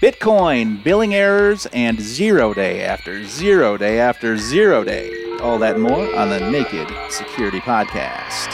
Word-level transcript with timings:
Bitcoin, 0.00 0.80
billing 0.84 1.12
errors, 1.12 1.66
and 1.72 2.00
zero 2.00 2.54
day 2.54 2.84
after 2.84 3.24
zero 3.24 3.76
day 3.76 3.98
after 3.98 4.36
zero 4.38 4.84
day. 4.84 5.12
All 5.40 5.58
that 5.58 5.80
more 5.80 6.14
on 6.14 6.28
the 6.28 6.38
Naked 6.38 6.88
Security 7.10 7.58
Podcast. 7.58 8.46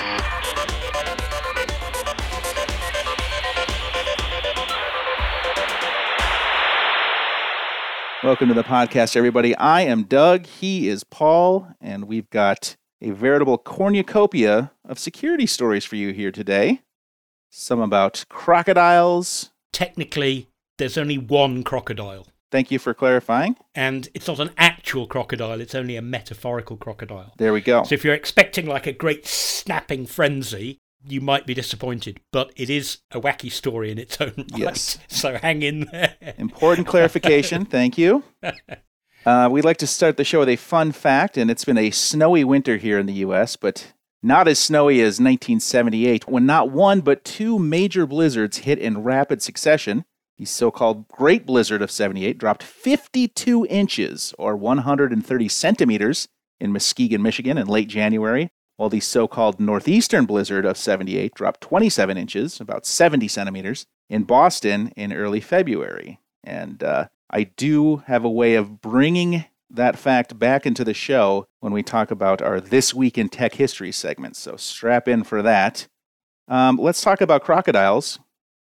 Welcome 8.22 8.48
to 8.48 8.54
the 8.54 8.64
podcast, 8.64 9.14
everybody. 9.14 9.54
I 9.56 9.82
am 9.82 10.04
Doug. 10.04 10.46
He 10.46 10.88
is 10.88 11.04
Paul, 11.04 11.68
and 11.78 12.08
we've 12.08 12.30
got 12.30 12.76
a 13.02 13.10
veritable 13.10 13.58
cornucopia 13.58 14.72
of 14.88 14.98
security 14.98 15.44
stories 15.44 15.84
for 15.84 15.96
you 15.96 16.14
here 16.14 16.32
today. 16.32 16.80
Some 17.50 17.80
about 17.80 18.24
crocodiles. 18.30 19.50
Technically, 19.74 20.48
there's 20.78 20.98
only 20.98 21.18
one 21.18 21.62
crocodile. 21.62 22.26
Thank 22.50 22.70
you 22.70 22.78
for 22.78 22.94
clarifying. 22.94 23.56
And 23.74 24.08
it's 24.14 24.28
not 24.28 24.38
an 24.38 24.50
actual 24.56 25.06
crocodile, 25.06 25.60
it's 25.60 25.74
only 25.74 25.96
a 25.96 26.02
metaphorical 26.02 26.76
crocodile. 26.76 27.32
There 27.36 27.52
we 27.52 27.60
go. 27.60 27.82
So 27.84 27.94
if 27.94 28.04
you're 28.04 28.14
expecting 28.14 28.66
like 28.66 28.86
a 28.86 28.92
great 28.92 29.26
snapping 29.26 30.06
frenzy, 30.06 30.78
you 31.06 31.20
might 31.20 31.46
be 31.46 31.54
disappointed, 31.54 32.20
but 32.32 32.52
it 32.56 32.70
is 32.70 32.98
a 33.10 33.20
wacky 33.20 33.50
story 33.50 33.90
in 33.90 33.98
its 33.98 34.20
own 34.20 34.34
right. 34.36 34.46
Yes. 34.56 34.98
So 35.08 35.36
hang 35.36 35.62
in 35.62 35.88
there. 35.90 36.14
Important 36.38 36.86
clarification. 36.86 37.64
Thank 37.76 37.98
you. 37.98 38.24
Uh, 39.26 39.48
we'd 39.50 39.64
like 39.64 39.78
to 39.78 39.86
start 39.86 40.16
the 40.16 40.24
show 40.24 40.40
with 40.40 40.48
a 40.48 40.56
fun 40.56 40.92
fact, 40.92 41.36
and 41.36 41.50
it's 41.50 41.64
been 41.64 41.78
a 41.78 41.90
snowy 41.90 42.44
winter 42.44 42.76
here 42.76 42.98
in 42.98 43.06
the 43.06 43.14
U.S., 43.14 43.56
but 43.56 43.92
not 44.22 44.48
as 44.48 44.58
snowy 44.58 45.00
as 45.00 45.20
1978, 45.20 46.28
when 46.28 46.46
not 46.46 46.70
one 46.70 47.00
but 47.00 47.24
two 47.24 47.58
major 47.58 48.06
blizzards 48.06 48.58
hit 48.58 48.78
in 48.78 49.02
rapid 49.02 49.42
succession. 49.42 50.04
The 50.38 50.44
so 50.44 50.70
called 50.70 51.06
Great 51.08 51.46
Blizzard 51.46 51.80
of 51.80 51.90
78 51.90 52.38
dropped 52.38 52.62
52 52.62 53.66
inches, 53.66 54.34
or 54.38 54.56
130 54.56 55.48
centimeters, 55.48 56.28
in 56.60 56.72
Muskegon, 56.72 57.22
Michigan 57.22 57.58
in 57.58 57.66
late 57.66 57.88
January, 57.88 58.50
while 58.76 58.88
the 58.88 59.00
so 59.00 59.28
called 59.28 59.60
Northeastern 59.60 60.24
Blizzard 60.26 60.64
of 60.64 60.76
78 60.76 61.34
dropped 61.34 61.60
27 61.60 62.16
inches, 62.16 62.60
about 62.60 62.86
70 62.86 63.28
centimeters, 63.28 63.86
in 64.08 64.24
Boston 64.24 64.92
in 64.96 65.12
early 65.12 65.40
February. 65.40 66.18
And 66.42 66.82
uh, 66.82 67.08
I 67.30 67.44
do 67.44 67.98
have 68.06 68.24
a 68.24 68.30
way 68.30 68.54
of 68.54 68.80
bringing 68.80 69.44
that 69.70 69.96
fact 69.98 70.38
back 70.38 70.66
into 70.66 70.84
the 70.84 70.94
show 70.94 71.46
when 71.60 71.72
we 71.72 71.82
talk 71.82 72.10
about 72.10 72.42
our 72.42 72.60
This 72.60 72.94
Week 72.94 73.18
in 73.18 73.28
Tech 73.28 73.54
History 73.54 73.92
segment. 73.92 74.36
So 74.36 74.56
strap 74.56 75.08
in 75.08 75.24
for 75.24 75.42
that. 75.42 75.88
Um, 76.48 76.76
let's 76.76 77.00
talk 77.00 77.20
about 77.20 77.42
crocodiles. 77.42 78.18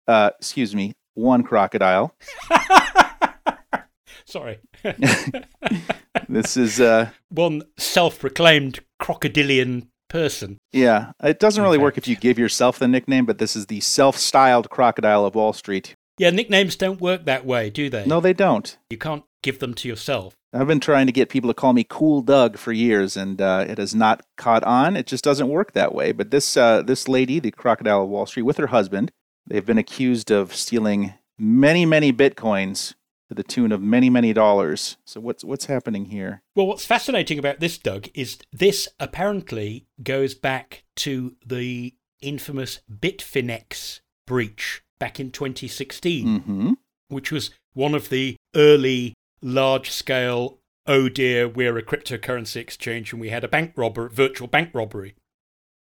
Uh, 0.07 0.31
excuse 0.39 0.73
me, 0.73 0.93
one 1.17 1.43
crocodile. 1.43 2.13
Sorry. 4.25 4.59
this 6.29 6.57
is 6.57 6.79
uh, 6.79 7.09
one 7.29 7.63
self 7.77 8.19
proclaimed 8.19 8.79
crocodilian 8.99 9.87
person. 10.09 10.57
Yeah, 10.71 11.11
it 11.23 11.39
doesn't 11.39 11.63
really 11.63 11.77
work 11.77 11.97
if 11.97 12.07
you 12.07 12.15
give 12.15 12.37
yourself 12.37 12.77
the 12.77 12.87
nickname, 12.87 13.25
but 13.25 13.37
this 13.37 13.55
is 13.55 13.67
the 13.67 13.79
self 13.79 14.17
styled 14.17 14.69
crocodile 14.69 15.25
of 15.25 15.35
Wall 15.35 15.53
Street. 15.53 15.95
Yeah, 16.17 16.31
nicknames 16.31 16.75
don't 16.75 16.99
work 16.99 17.25
that 17.25 17.45
way, 17.45 17.69
do 17.69 17.89
they? 17.89 18.05
No, 18.05 18.19
they 18.19 18.33
don't. 18.33 18.77
You 18.89 18.97
can't 18.97 19.23
give 19.43 19.59
them 19.59 19.73
to 19.75 19.87
yourself. 19.87 20.33
I've 20.53 20.67
been 20.67 20.79
trying 20.79 21.05
to 21.05 21.11
get 21.11 21.29
people 21.29 21.49
to 21.49 21.53
call 21.53 21.73
me 21.73 21.85
Cool 21.87 22.21
Doug 22.21 22.57
for 22.57 22.71
years, 22.71 23.15
and 23.15 23.39
uh, 23.41 23.65
it 23.67 23.77
has 23.77 23.93
not 23.93 24.25
caught 24.37 24.63
on. 24.63 24.97
It 24.97 25.05
just 25.05 25.23
doesn't 25.23 25.49
work 25.49 25.73
that 25.73 25.93
way. 25.93 26.11
But 26.11 26.31
this 26.31 26.57
uh, 26.57 26.81
this 26.81 27.07
lady, 27.07 27.39
the 27.39 27.51
crocodile 27.51 28.03
of 28.03 28.09
Wall 28.09 28.25
Street, 28.25 28.43
with 28.43 28.57
her 28.57 28.67
husband, 28.67 29.11
they've 29.47 29.65
been 29.65 29.77
accused 29.77 30.31
of 30.31 30.53
stealing 30.53 31.13
many, 31.37 31.85
many 31.85 32.13
bitcoins 32.13 32.93
to 33.29 33.35
the 33.35 33.43
tune 33.43 33.71
of 33.71 33.81
many, 33.81 34.09
many 34.09 34.33
dollars. 34.33 34.97
So 35.05 35.19
what's 35.19 35.43
what's 35.43 35.65
happening 35.65 36.05
here? 36.05 36.41
Well, 36.55 36.67
what's 36.67 36.85
fascinating 36.85 37.39
about 37.39 37.59
this, 37.59 37.77
Doug, 37.77 38.07
is 38.13 38.37
this 38.51 38.87
apparently 38.99 39.87
goes 40.01 40.33
back 40.33 40.83
to 40.97 41.35
the 41.45 41.95
infamous 42.21 42.79
Bitfinex 42.91 43.99
breach 44.25 44.81
back 44.99 45.19
in 45.19 45.31
2016, 45.31 46.27
mm-hmm. 46.27 46.73
which 47.09 47.31
was 47.31 47.51
one 47.73 47.93
of 47.93 48.09
the 48.09 48.35
early 48.55 49.13
large 49.41 49.91
scale, 49.91 50.59
oh 50.85 51.09
dear, 51.09 51.47
we're 51.47 51.77
a 51.77 51.83
cryptocurrency 51.83 52.57
exchange 52.57 53.11
and 53.11 53.21
we 53.21 53.29
had 53.29 53.43
a 53.43 53.47
bank 53.47 53.73
robber, 53.75 54.09
virtual 54.09 54.47
bank 54.47 54.71
robbery. 54.73 55.15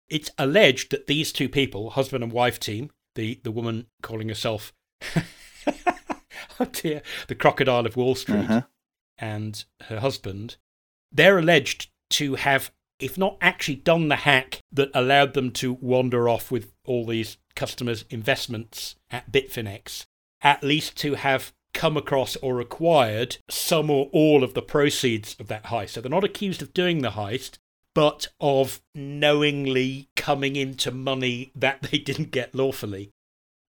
It's 0.09 0.31
alleged 0.37 0.91
that 0.91 1.07
these 1.07 1.31
two 1.31 1.49
people, 1.49 1.91
husband 1.91 2.23
and 2.23 2.33
wife 2.33 2.59
team, 2.59 2.89
the, 3.17 3.39
the 3.43 3.51
woman 3.51 3.87
calling 4.01 4.29
herself, 4.29 4.73
oh 6.59 6.65
dear, 6.71 7.01
the 7.27 7.35
crocodile 7.35 7.85
of 7.85 7.97
Wall 7.97 8.15
Street, 8.15 8.39
Uh-huh. 8.45 8.61
and 9.17 9.65
her 9.89 9.99
husband, 9.99 10.57
they're 11.11 11.37
alleged 11.39 11.89
to 12.11 12.35
have, 12.35 12.71
if 12.99 13.17
not 13.17 13.37
actually 13.41 13.75
done 13.75 14.07
the 14.07 14.17
hack 14.17 14.61
that 14.71 14.89
allowed 14.93 15.33
them 15.33 15.51
to 15.51 15.73
wander 15.73 16.29
off 16.29 16.51
with 16.51 16.71
all 16.85 17.05
these 17.05 17.37
customers' 17.55 18.05
investments 18.09 18.95
at 19.11 19.31
Bitfinex, 19.31 20.05
at 20.41 20.63
least 20.63 20.95
to 20.97 21.15
have 21.15 21.51
come 21.73 21.97
across 21.97 22.35
or 22.37 22.59
acquired 22.59 23.37
some 23.49 23.89
or 23.89 24.07
all 24.13 24.43
of 24.43 24.53
the 24.53 24.61
proceeds 24.61 25.35
of 25.39 25.47
that 25.47 25.65
heist. 25.65 25.89
So 25.89 26.01
they're 26.01 26.09
not 26.09 26.23
accused 26.23 26.61
of 26.61 26.73
doing 26.73 27.01
the 27.01 27.11
heist, 27.11 27.57
but 27.97 28.27
of 28.39 28.79
knowingly 28.93 30.07
coming 30.15 30.55
into 30.55 30.91
money 30.91 31.51
that 31.55 31.81
they 31.81 31.97
didn't 31.97 32.29
get 32.29 32.53
lawfully. 32.53 33.09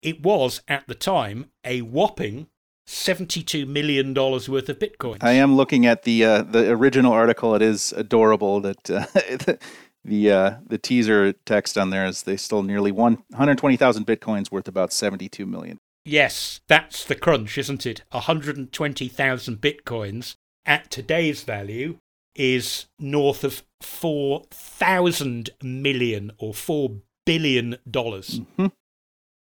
It 0.02 0.20
was, 0.20 0.62
at 0.66 0.88
the 0.88 0.96
time, 0.96 1.50
a 1.64 1.82
whopping 1.82 2.48
$72 2.88 3.68
million 3.68 4.12
worth 4.12 4.68
of 4.68 4.80
Bitcoin. 4.80 5.18
I 5.20 5.34
am 5.34 5.54
looking 5.54 5.86
at 5.86 6.02
the 6.02 6.24
uh, 6.24 6.42
the 6.42 6.72
original 6.72 7.12
article. 7.12 7.54
It 7.54 7.62
is 7.62 7.92
adorable 7.92 8.60
that 8.62 8.90
uh, 8.90 9.06
the 9.14 9.60
the, 10.04 10.30
uh, 10.32 10.54
the 10.66 10.78
teaser 10.78 11.32
text 11.32 11.78
on 11.78 11.90
there 11.90 12.04
is 12.04 12.24
they 12.24 12.36
stole 12.36 12.64
nearly 12.64 12.90
one 12.90 13.22
hundred 13.32 13.58
twenty 13.58 13.76
thousand 13.76 14.08
bitcoins 14.08 14.50
worth 14.50 14.66
about 14.66 14.92
seventy 14.92 15.28
two 15.28 15.46
million. 15.46 15.78
Yes, 16.04 16.60
that's 16.66 17.04
the 17.04 17.14
crunch, 17.14 17.58
isn't 17.58 17.84
it? 17.84 18.02
120,000 18.10 19.56
bitcoins 19.60 20.36
at 20.64 20.88
today's 20.88 21.42
value 21.42 21.98
is 22.36 22.86
north 22.98 23.44
of 23.44 23.62
4,000 23.80 25.50
million 25.62 26.32
or 26.38 26.54
4 26.54 26.96
billion 27.24 27.78
dollars. 27.90 28.40
Mhm. 28.58 28.72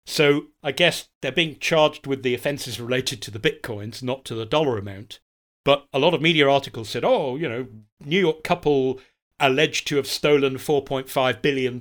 So 0.05 0.47
I 0.61 0.71
guess 0.71 1.09
they're 1.21 1.31
being 1.31 1.57
charged 1.59 2.07
with 2.07 2.23
the 2.23 2.33
offences 2.33 2.79
related 2.79 3.21
to 3.23 3.31
the 3.31 3.39
bitcoins, 3.39 4.03
not 4.03 4.25
to 4.25 4.35
the 4.35 4.45
dollar 4.45 4.77
amount. 4.77 5.19
But 5.65 5.87
a 5.93 5.99
lot 5.99 6.13
of 6.13 6.21
media 6.21 6.47
articles 6.49 6.89
said, 6.89 7.05
oh, 7.05 7.37
you 7.37 7.47
know, 7.47 7.67
New 8.03 8.19
York 8.19 8.43
couple 8.43 8.99
alleged 9.39 9.87
to 9.87 9.95
have 9.95 10.07
stolen 10.07 10.57
$4.5 10.57 11.41
billion 11.41 11.75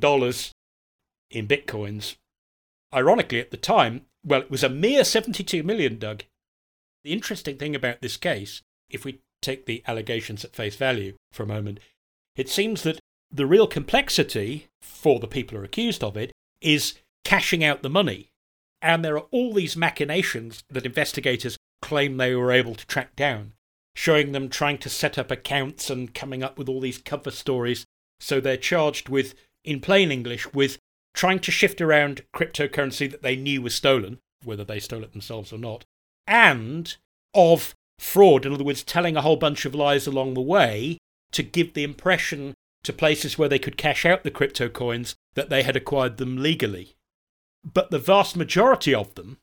in 1.30 1.48
bitcoins. 1.48 2.16
Ironically, 2.94 3.40
at 3.40 3.50
the 3.50 3.56
time, 3.56 4.06
well, 4.24 4.40
it 4.40 4.50
was 4.50 4.62
a 4.62 4.68
mere 4.68 5.04
72 5.04 5.62
million, 5.62 5.98
Doug. 5.98 6.24
The 7.04 7.12
interesting 7.12 7.56
thing 7.56 7.74
about 7.74 8.00
this 8.00 8.16
case, 8.16 8.62
if 8.88 9.04
we 9.04 9.20
take 9.42 9.66
the 9.66 9.82
allegations 9.86 10.44
at 10.44 10.56
face 10.56 10.76
value 10.76 11.14
for 11.32 11.42
a 11.42 11.46
moment, 11.46 11.80
it 12.36 12.48
seems 12.48 12.82
that 12.82 12.98
the 13.30 13.46
real 13.46 13.66
complexity 13.66 14.68
for 14.80 15.18
the 15.18 15.26
people 15.26 15.56
who 15.56 15.62
are 15.62 15.66
accused 15.66 16.02
of 16.02 16.16
it 16.16 16.32
is 16.60 16.94
cashing 17.24 17.62
out 17.64 17.82
the 17.82 17.90
money. 17.90 18.30
And 18.80 19.04
there 19.04 19.16
are 19.16 19.26
all 19.30 19.52
these 19.52 19.76
machinations 19.76 20.62
that 20.70 20.86
investigators 20.86 21.56
claim 21.80 22.16
they 22.16 22.34
were 22.34 22.52
able 22.52 22.74
to 22.74 22.86
track 22.86 23.14
down, 23.16 23.52
showing 23.94 24.32
them 24.32 24.48
trying 24.48 24.78
to 24.78 24.88
set 24.88 25.18
up 25.18 25.30
accounts 25.30 25.90
and 25.90 26.14
coming 26.14 26.42
up 26.42 26.58
with 26.58 26.68
all 26.68 26.80
these 26.80 26.98
cover 26.98 27.30
stories. 27.30 27.84
So 28.20 28.40
they're 28.40 28.56
charged 28.56 29.08
with, 29.08 29.34
in 29.64 29.80
plain 29.80 30.10
English, 30.10 30.52
with 30.52 30.78
trying 31.14 31.38
to 31.40 31.50
shift 31.50 31.80
around 31.80 32.22
cryptocurrency 32.34 33.10
that 33.10 33.22
they 33.22 33.36
knew 33.36 33.62
was 33.62 33.74
stolen, 33.74 34.18
whether 34.44 34.64
they 34.64 34.80
stole 34.80 35.04
it 35.04 35.12
themselves 35.12 35.52
or 35.52 35.58
not, 35.58 35.84
and 36.26 36.96
of 37.34 37.74
fraud. 38.02 38.44
In 38.44 38.52
other 38.52 38.64
words, 38.64 38.82
telling 38.82 39.16
a 39.16 39.22
whole 39.22 39.36
bunch 39.36 39.64
of 39.64 39.74
lies 39.74 40.06
along 40.06 40.34
the 40.34 40.40
way 40.40 40.98
to 41.32 41.42
give 41.42 41.74
the 41.74 41.84
impression 41.84 42.54
to 42.84 42.92
places 42.92 43.38
where 43.38 43.48
they 43.48 43.58
could 43.58 43.76
cash 43.76 44.04
out 44.04 44.24
the 44.24 44.30
crypto 44.30 44.68
coins 44.68 45.14
that 45.34 45.48
they 45.48 45.62
had 45.62 45.76
acquired 45.76 46.16
them 46.16 46.36
legally. 46.36 46.96
But 47.64 47.90
the 47.90 47.98
vast 47.98 48.36
majority 48.36 48.94
of 48.94 49.14
them, 49.14 49.38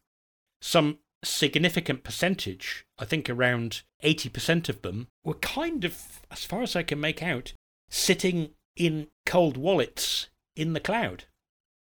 some 0.62 1.00
significant 1.24 2.04
percentage, 2.04 2.86
I 2.98 3.06
think 3.06 3.30
around 3.30 3.82
80% 4.04 4.70
of 4.70 4.82
them, 4.82 5.08
were 5.24 5.36
kind 5.36 5.86
of, 5.86 6.22
as 6.30 6.44
far 6.44 6.62
as 6.62 6.76
I 6.76 6.84
can 6.84 7.00
make 7.00 7.24
out, 7.24 7.54
sitting 7.90 8.52
in 8.76 9.08
cold 9.26 9.58
wallets 9.58 10.28
in 10.56 10.74
the 10.74 10.80
cloud. 10.80 11.24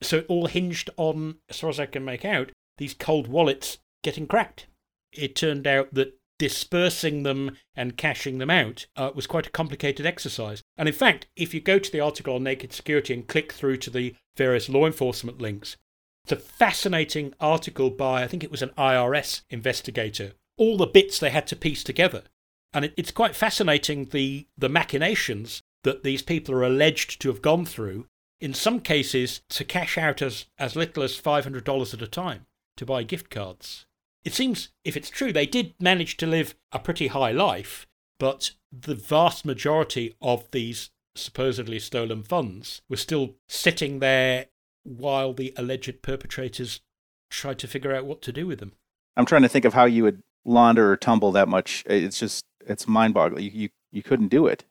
So 0.03 0.19
it 0.19 0.26
all 0.29 0.47
hinged 0.47 0.91
on, 0.97 1.37
as 1.49 1.61
far 1.61 1.70
as 1.70 1.81
I 1.81 1.87
can 1.87 2.05
make 2.05 2.25
out, 2.25 2.53
these 2.76 2.94
cold 2.94 3.26
wallets 3.26 3.79
getting 4.03 4.26
cracked. 4.26 4.67
It 5.12 5.35
turned 5.35 5.67
out 5.67 5.94
that 5.94 6.15
dispersing 6.38 7.23
them 7.25 7.56
and 7.75 7.96
cashing 7.96 8.38
them 8.38 8.50
out 8.50 8.87
uh, 8.96 9.11
was 9.14 9.26
quite 9.26 9.46
a 9.46 9.50
complicated 9.50 10.06
exercise. 10.06 10.62
And 10.76 10.88
in 10.88 10.94
fact, 10.94 11.26
if 11.37 11.52
you 11.52 11.61
go 11.61 11.79
to 11.79 11.93
the 11.93 12.00
article 12.00 12.35
on 12.35 12.44
naked 12.44 12.73
security 12.73 13.12
and 13.12 13.26
click 13.26 13.52
through 13.52 13.79
to 13.79 13.90
the 13.90 14.14
various 14.37 14.69
law 14.69 14.87
enforcement 14.87 15.40
links, 15.40 15.76
It's 16.25 16.32
a 16.32 16.37
fascinating 16.37 17.35
article 17.40 17.90
by, 17.90 18.23
I 18.23 18.26
think 18.26 18.44
it 18.44 18.50
was 18.50 18.62
an 18.62 18.73
IRS 18.76 19.43
investigator, 19.50 20.32
all 20.56 20.76
the 20.76 20.87
bits 20.87 21.19
they 21.19 21.31
had 21.31 21.46
to 21.49 21.56
piece 21.56 21.82
together. 21.82 22.25
And 22.73 22.84
it, 22.84 22.94
it's 22.96 23.11
quite 23.11 23.34
fascinating 23.34 24.06
the, 24.06 24.46
the 24.56 24.69
machinations 24.69 25.62
that 25.84 26.02
these 26.02 26.23
people 26.23 26.55
are 26.55 26.64
alleged 26.64 27.20
to 27.23 27.29
have 27.29 27.41
gone 27.41 27.64
through, 27.64 28.06
in 28.41 28.52
some 28.52 28.81
cases 28.81 29.41
to 29.49 29.64
cash 29.64 29.96
out 29.96 30.20
as, 30.20 30.46
as 30.58 30.76
little 30.76 31.02
as 31.02 31.20
$500 31.20 31.94
at 31.94 32.02
a 32.02 32.06
time 32.06 32.46
to 32.76 32.87
buy 32.87 33.02
gift 33.02 33.31
cards. 33.31 33.87
It 34.28 34.34
seems, 34.34 34.69
if 34.84 34.94
it's 34.94 35.08
true, 35.08 35.32
they 35.32 35.46
did 35.46 35.72
manage 35.80 36.19
to 36.19 36.26
live 36.26 36.54
a 36.70 36.78
pretty 36.78 37.06
high 37.06 37.30
life, 37.30 37.86
but 38.19 38.50
the 38.70 38.94
vast 38.94 39.46
majority 39.46 40.16
of 40.20 40.50
these 40.50 40.90
supposedly 41.14 41.78
stolen 41.78 42.22
funds 42.22 42.82
were 42.90 42.98
still 42.98 43.36
sitting 43.48 44.00
there 44.00 44.48
while 44.84 45.32
the 45.32 45.54
alleged 45.56 46.02
perpetrators 46.02 46.82
tried 47.30 47.58
to 47.60 47.66
figure 47.66 47.94
out 47.94 48.04
what 48.04 48.20
to 48.20 48.30
do 48.30 48.46
with 48.46 48.58
them. 48.58 48.72
I'm 49.16 49.25
trying 49.25 49.40
to 49.44 49.48
think 49.48 49.64
of 49.64 49.72
how 49.72 49.86
you 49.86 50.02
would 50.02 50.22
launder 50.44 50.92
or 50.92 50.98
tumble 50.98 51.32
that 51.32 51.48
much. 51.48 51.82
It's 51.86 52.20
just 52.20 52.44
it's 52.66 52.86
mind-boggling. 52.86 53.42
You 53.42 53.50
you, 53.50 53.69
you 53.92 54.02
couldn't 54.02 54.28
do 54.28 54.46
it. 54.46 54.66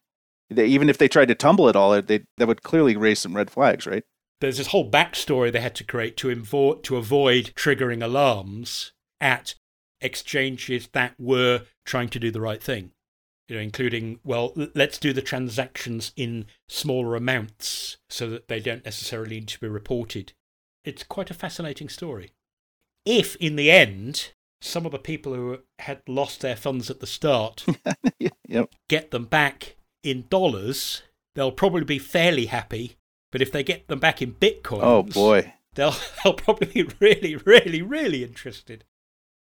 They, 0.51 0.67
even 0.67 0.87
if 0.87 0.99
they 0.99 1.07
tried 1.07 1.29
to 1.29 1.35
tumble 1.35 1.67
it 1.67 1.75
all, 1.75 1.99
they 1.99 2.25
that 2.37 2.47
would 2.47 2.61
clearly 2.61 2.95
raise 2.95 3.17
some 3.17 3.35
red 3.35 3.49
flags, 3.49 3.87
right? 3.87 4.03
There's 4.39 4.59
this 4.59 4.67
whole 4.67 4.91
backstory 4.91 5.51
they 5.51 5.61
had 5.61 5.73
to 5.77 5.83
create 5.83 6.15
to 6.17 6.27
invo- 6.27 6.83
to 6.83 6.97
avoid 6.97 7.55
triggering 7.55 8.03
alarms 8.03 8.91
at 9.19 9.55
exchanges 10.01 10.89
that 10.93 11.13
were 11.17 11.63
trying 11.85 12.09
to 12.09 12.19
do 12.19 12.31
the 12.31 12.41
right 12.41 12.61
thing. 12.61 12.91
You 13.47 13.55
know, 13.55 13.61
including 13.61 14.19
well, 14.25 14.53
let's 14.75 14.97
do 14.97 15.13
the 15.13 15.21
transactions 15.21 16.11
in 16.17 16.47
smaller 16.67 17.15
amounts 17.15 17.97
so 18.09 18.29
that 18.29 18.49
they 18.49 18.59
don't 18.59 18.83
necessarily 18.83 19.39
need 19.39 19.47
to 19.49 19.59
be 19.59 19.69
reported. 19.69 20.33
It's 20.83 21.03
quite 21.03 21.31
a 21.31 21.33
fascinating 21.33 21.87
story. 21.87 22.31
If 23.05 23.37
in 23.37 23.55
the 23.55 23.71
end 23.71 24.33
some 24.61 24.85
of 24.85 24.91
the 24.91 24.99
people 24.99 25.33
who 25.33 25.59
had 25.79 26.01
lost 26.07 26.41
their 26.41 26.55
funds 26.55 26.89
at 26.89 26.99
the 26.99 27.07
start 27.07 27.65
yep. 28.47 28.69
get 28.89 29.11
them 29.11 29.25
back 29.25 29.77
in 30.03 30.25
dollars, 30.29 31.03
they'll 31.35 31.51
probably 31.51 31.83
be 31.83 31.99
fairly 31.99 32.47
happy. 32.47 32.97
But 33.31 33.41
if 33.41 33.51
they 33.51 33.63
get 33.63 33.87
them 33.87 33.99
back 33.99 34.21
in 34.21 34.33
Bitcoin, 34.33 34.81
oh 34.81 35.03
boy, 35.03 35.53
they'll 35.75 35.95
they'll 36.23 36.33
probably 36.33 36.83
be 36.83 36.89
really, 36.99 37.37
really, 37.37 37.81
really 37.81 38.23
interested 38.23 38.83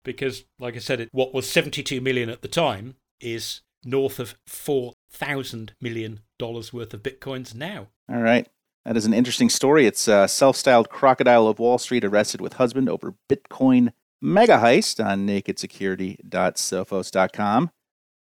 because, 0.07 0.45
like 0.57 0.75
I 0.75 0.79
said, 0.79 1.01
it, 1.01 1.09
what 1.11 1.35
was 1.35 1.47
72 1.47 2.01
million 2.01 2.29
at 2.29 2.41
the 2.41 2.47
time 2.47 2.95
is 3.21 3.61
north 3.83 4.19
of 4.19 4.35
four 4.45 4.93
thousand 5.09 5.73
million 5.79 6.19
dollars 6.37 6.73
worth 6.73 6.93
of 6.93 7.01
bitcoins 7.03 7.55
now. 7.55 7.87
All 8.09 8.21
right. 8.21 8.49
That 8.85 8.97
is 8.97 9.05
an 9.05 9.13
interesting 9.13 9.49
story. 9.49 9.85
It's 9.85 10.07
a 10.07 10.29
self-styled 10.29 10.89
crocodile 10.89 11.47
of 11.47 11.59
Wall 11.59 11.77
Street 11.77 12.05
arrested 12.05 12.39
with 12.39 12.53
husband 12.53 12.87
over 12.87 13.15
Bitcoin 13.29 13.91
mega 14.21 14.59
heist 14.59 15.05
on 15.05 15.27
nakedsecurity.sophos.com. 15.27 17.71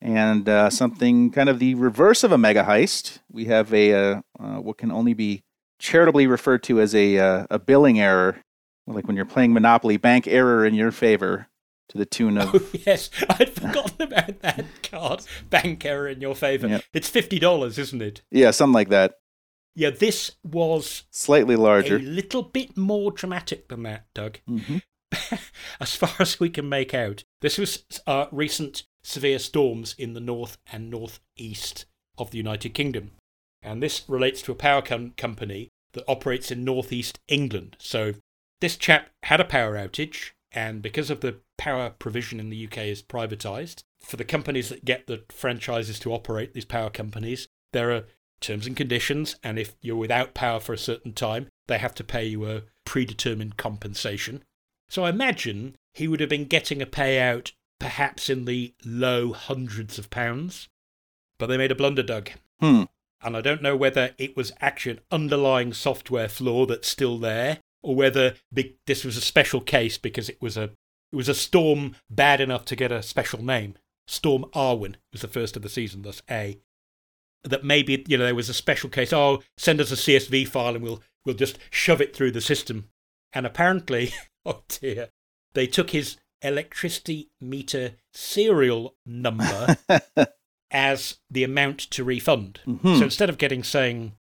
And 0.02 0.46
uh, 0.48 0.68
something 0.68 1.30
kind 1.30 1.48
of 1.48 1.58
the 1.58 1.75
reverse 1.76 2.22
of 2.22 2.32
a 2.32 2.38
mega 2.38 2.64
heist. 2.64 3.20
We 3.30 3.46
have 3.46 3.72
a 3.72 3.94
uh, 3.94 4.20
uh, 4.38 4.60
what 4.60 4.76
can 4.76 4.92
only 4.92 5.14
be 5.14 5.42
charitably 5.78 6.26
referred 6.26 6.62
to 6.64 6.80
as 6.80 6.94
a 6.94 7.16
uh, 7.18 7.46
a 7.48 7.58
billing 7.58 7.98
error, 8.00 8.42
like 8.86 9.06
when 9.06 9.16
you're 9.16 9.25
playing 9.25 9.54
Monopoly, 9.54 9.96
bank 9.96 10.26
error 10.26 10.66
in 10.66 10.75
your 10.75 10.90
favor 10.90 11.48
to 11.92 11.98
the 11.98 12.06
tune 12.06 12.38
of. 12.38 12.54
Oh, 12.62 12.68
yes, 12.86 13.10
I'd 13.30 13.50
forgotten 13.50 14.02
about 14.02 14.40
that 14.40 14.66
card. 14.82 15.22
Bank 15.48 15.84
error 15.84 16.08
in 16.08 16.20
your 16.20 16.34
favor. 16.34 16.80
It's 16.92 17.08
fifty 17.08 17.38
dollars, 17.38 17.78
isn't 17.78 18.02
it? 18.02 18.22
Yeah, 18.30 18.50
something 18.50 18.74
like 18.74 18.88
that. 18.88 19.14
Yeah, 19.74 19.90
this 19.90 20.32
was 20.44 21.04
slightly 21.10 21.56
larger, 21.56 21.96
a 21.96 22.00
little 22.00 22.42
bit 22.42 22.76
more 22.76 23.10
dramatic 23.10 23.68
than 23.68 23.84
that, 23.84 24.06
Doug. 24.12 24.38
Mm-hmm. 24.48 24.78
as 25.80 25.94
far 25.94 26.14
as 26.18 26.38
we 26.40 26.50
can 26.50 26.68
make 26.68 26.92
out, 26.92 27.24
this 27.40 27.56
was 27.56 27.84
uh, 28.06 28.26
recent 28.30 28.84
severe 29.02 29.38
storms 29.38 29.94
in 29.98 30.12
the 30.12 30.20
north 30.20 30.58
and 30.70 30.90
northeast 30.90 31.86
of 32.18 32.30
the 32.30 32.38
United 32.38 32.70
Kingdom. 32.70 33.12
And 33.62 33.82
this 33.82 34.02
relates 34.08 34.42
to 34.42 34.52
a 34.52 34.56
power 34.56 34.82
com- 34.82 35.12
company 35.16 35.70
that 35.94 36.04
operates 36.08 36.50
in 36.50 36.64
northeast 36.64 37.18
England. 37.28 37.76
So 37.78 38.14
this 38.60 38.76
chap 38.76 39.10
had 39.24 39.40
a 39.40 39.44
power 39.44 39.74
outage, 39.74 40.32
and 40.52 40.82
because 40.82 41.10
of 41.10 41.20
the 41.20 41.40
power 41.62 41.91
provision 41.91 42.41
in 42.41 42.50
the 42.50 42.67
UK 42.67 42.79
is 42.79 43.05
privatized, 43.05 43.85
for 44.00 44.17
the 44.17 44.25
companies 44.25 44.69
that 44.69 44.85
get 44.85 45.06
the 45.06 45.23
franchises 45.31 46.00
to 46.00 46.12
operate 46.12 46.55
these 46.55 46.64
power 46.64 46.91
companies, 46.91 47.47
there 47.73 47.93
are 47.93 48.03
terms 48.41 48.67
and 48.67 48.76
conditions, 48.76 49.37
and 49.44 49.61
if 49.61 49.76
you're 49.81 49.94
without 49.94 50.35
power 50.35 50.59
for 50.59 50.73
a 50.73 50.79
certain 50.79 51.12
time, 51.12 51.47
they 51.69 51.79
have 51.79 51.94
to 51.94 52.03
pay 52.03 52.25
you 52.25 52.50
a 52.50 52.62
predetermined 52.85 53.56
compensation. 53.56 54.43
So 54.91 55.05
I 55.05 55.11
imagine 55.11 55.76
he 55.94 56.09
would 56.09 56.19
have 56.19 56.29
been 56.29 56.47
getting 56.47 56.82
a 56.82 56.87
payout 56.87 57.53
perhaps 57.79 58.29
in 58.29 58.44
the 58.44 58.75
low 58.85 59.32
hundreds 59.32 60.00
of 60.00 60.11
pounds. 60.11 60.69
But 61.38 61.47
they 61.47 61.56
made 61.56 61.70
a 61.70 61.76
blunder, 61.76 62.03
Doug. 62.03 62.31
Hmm. 62.59 62.85
And 63.23 63.37
I 63.37 63.41
don't 63.41 63.62
know 63.62 63.76
whether 63.76 64.17
it 64.19 64.37
was 64.37 64.50
actually 64.61 64.97
an 64.97 65.00
underlying 65.12 65.73
software 65.73 66.29
flaw 66.29 66.67
that's 66.67 66.88
still 66.88 67.19
there, 67.19 67.61
or 67.85 67.94
whether 67.94 68.35
this 68.50 69.05
was 69.05 69.17
a 69.17 69.20
special 69.20 69.61
case 69.61 69.97
because 69.97 70.29
it 70.29 70.43
was 70.43 70.56
a 70.56 70.70
it 71.12 71.17
was 71.17 71.29
a 71.29 71.35
storm 71.35 71.94
bad 72.11 72.41
enough 72.41 72.64
to 72.67 72.76
get 72.76 72.91
a 72.91 73.03
special 73.03 73.44
name. 73.44 73.75
Storm 74.06 74.47
Arwen 74.55 74.97
was 75.12 75.23
the 75.23 75.29
first 75.29 75.56
of 75.56 75.62
the 75.62 75.69
season, 75.69 76.03
thus 76.03 76.23
A. 76.31 76.59
That 77.44 77.64
maybe 77.64 78.05
you 78.09 78.17
know 78.17 78.25
there 78.25 78.35
was 78.35 78.49
a 78.49 78.55
special 78.55 78.88
case. 78.88 79.12
Oh, 79.12 79.43
send 79.56 79.81
us 79.81 79.93
a 79.93 79.97
CSV 79.97 80.49
file 80.49 80.75
and 80.75 80.82
we'll 80.82 81.03
we'll 81.25 81.35
just 81.35 81.59
shove 81.70 82.00
it 82.00 82.14
through 82.14 82.32
the 82.32 82.41
system. 82.41 82.88
And 83.32 83.47
apparently, 83.47 84.12
oh 84.47 84.62
dear, 84.69 85.09
they 85.55 85.67
took 85.67 85.91
his 85.91 86.17
electricity 86.41 87.31
meter 87.41 87.93
serial 88.12 88.94
number 89.06 89.76
as 90.70 91.19
the 91.31 91.44
amount 91.44 91.79
to 91.91 92.05
refund. 92.05 92.61
Mm-hmm. 92.67 92.97
So 92.97 93.05
instead 93.05 93.29
of 93.29 93.38
getting, 93.38 93.62
saying, 93.62 94.12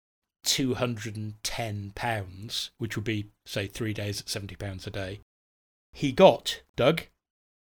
£210, 0.46 2.70
which 2.78 2.96
would 2.96 3.06
be, 3.06 3.32
say, 3.46 3.68
three 3.68 3.94
days 3.94 4.22
at 4.22 4.28
£70 4.28 4.88
a 4.88 4.90
day, 4.90 5.20
he 5.94 6.12
got, 6.12 6.62
Doug, 6.76 7.04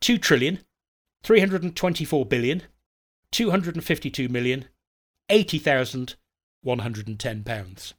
2 0.02 0.18
trillion, 0.18 0.60
324 1.24 2.26
billion, 2.26 2.64
252 3.32 4.30
million, 4.30 4.66
80,110 5.30 7.44
pounds. 7.44 7.94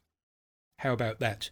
How 0.79 0.93
about 0.93 1.21
that? 1.21 1.51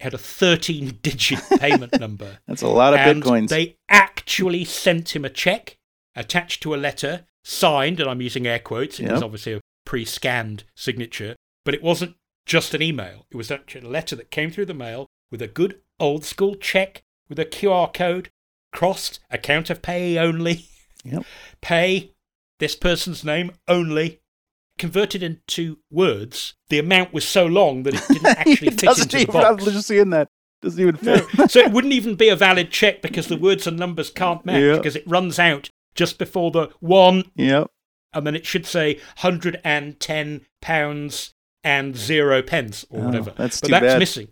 had 0.00 0.14
a 0.14 0.18
13 0.18 0.98
digit 1.02 1.40
payment 1.58 1.98
number. 1.98 2.38
That's 2.46 2.62
a 2.62 2.68
lot 2.68 2.94
of 2.94 3.00
and 3.00 3.22
bitcoins. 3.22 3.48
They 3.48 3.76
actually 3.88 4.64
sent 4.64 5.14
him 5.14 5.24
a 5.24 5.30
check 5.30 5.78
attached 6.14 6.62
to 6.62 6.74
a 6.74 6.76
letter, 6.76 7.26
signed, 7.44 8.00
and 8.00 8.08
I'm 8.08 8.20
using 8.20 8.46
air 8.46 8.58
quotes. 8.58 9.00
It 9.00 9.04
yep. 9.04 9.12
was 9.12 9.22
obviously 9.22 9.54
a 9.54 9.60
pre 9.84 10.04
scanned 10.04 10.64
signature, 10.74 11.36
but 11.64 11.74
it 11.74 11.82
wasn't 11.82 12.16
just 12.46 12.74
an 12.74 12.82
email. 12.82 13.26
It 13.30 13.36
was 13.36 13.50
actually 13.50 13.86
a 13.86 13.90
letter 13.90 14.16
that 14.16 14.30
came 14.30 14.50
through 14.50 14.66
the 14.66 14.74
mail 14.74 15.06
with 15.30 15.42
a 15.42 15.48
good 15.48 15.80
old 15.98 16.24
school 16.24 16.56
check 16.56 17.02
with 17.30 17.38
a 17.38 17.46
QR 17.46 17.92
code 17.94 18.30
crossed, 18.72 19.20
account 19.30 19.70
of 19.70 19.80
pay 19.80 20.18
only. 20.18 20.66
Yep. 21.02 21.24
Pay 21.62 22.12
this 22.58 22.76
person's 22.76 23.24
name 23.24 23.52
only 23.66 24.20
converted 24.80 25.22
into 25.22 25.78
words, 25.90 26.54
the 26.70 26.78
amount 26.78 27.12
was 27.12 27.28
so 27.28 27.46
long 27.46 27.84
that 27.84 27.94
it 27.94 28.02
didn't 28.08 28.26
actually 28.38 28.70
fit 28.70 28.98
into 28.98 29.18
the 29.18 29.26
box. 29.26 29.46
I 29.46 29.50
was 29.52 29.74
just 29.74 29.86
seeing 29.86 30.10
that. 30.10 30.28
Doesn't 30.62 30.80
even 30.80 30.96
fit. 30.96 31.26
No. 31.38 31.46
so 31.46 31.60
it 31.60 31.70
wouldn't 31.70 31.92
even 31.92 32.16
be 32.16 32.28
a 32.28 32.36
valid 32.36 32.70
check 32.70 33.02
because 33.02 33.28
the 33.28 33.36
words 33.36 33.66
and 33.66 33.78
numbers 33.78 34.10
can't 34.10 34.44
match 34.44 34.60
yep. 34.60 34.78
because 34.78 34.96
it 34.96 35.06
runs 35.06 35.38
out 35.38 35.70
just 35.94 36.18
before 36.18 36.50
the 36.50 36.68
one. 36.80 37.30
Yep. 37.36 37.70
And 38.12 38.26
then 38.26 38.34
it 38.34 38.44
should 38.44 38.66
say 38.66 38.94
110 39.20 40.46
pounds 40.60 41.34
and 41.62 41.96
zero 41.96 42.42
pence 42.42 42.84
or 42.90 43.02
oh, 43.02 43.06
whatever. 43.06 43.32
That's 43.36 43.60
but 43.60 43.70
that's 43.70 43.84
bad. 43.84 43.98
missing. 43.98 44.28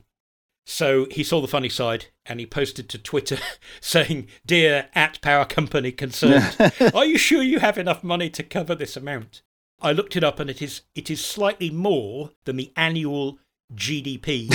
So 0.70 1.06
he 1.10 1.24
saw 1.24 1.40
the 1.40 1.48
funny 1.48 1.70
side 1.70 2.06
and 2.26 2.38
he 2.38 2.44
posted 2.44 2.90
to 2.90 2.98
Twitter 2.98 3.38
saying, 3.80 4.28
Dear 4.44 4.90
at 4.94 5.18
power 5.22 5.46
company 5.46 5.90
concerned, 5.90 6.54
are 6.94 7.06
you 7.06 7.16
sure 7.16 7.42
you 7.42 7.60
have 7.60 7.78
enough 7.78 8.04
money 8.04 8.28
to 8.28 8.42
cover 8.42 8.74
this 8.74 8.94
amount? 8.94 9.40
I 9.80 9.92
looked 9.92 10.14
it 10.14 10.22
up 10.22 10.38
and 10.38 10.50
it 10.50 10.60
is 10.60 10.82
it 10.94 11.10
is 11.10 11.24
slightly 11.24 11.70
more 11.70 12.32
than 12.44 12.56
the 12.56 12.70
annual 12.76 13.38
GDP 13.74 14.54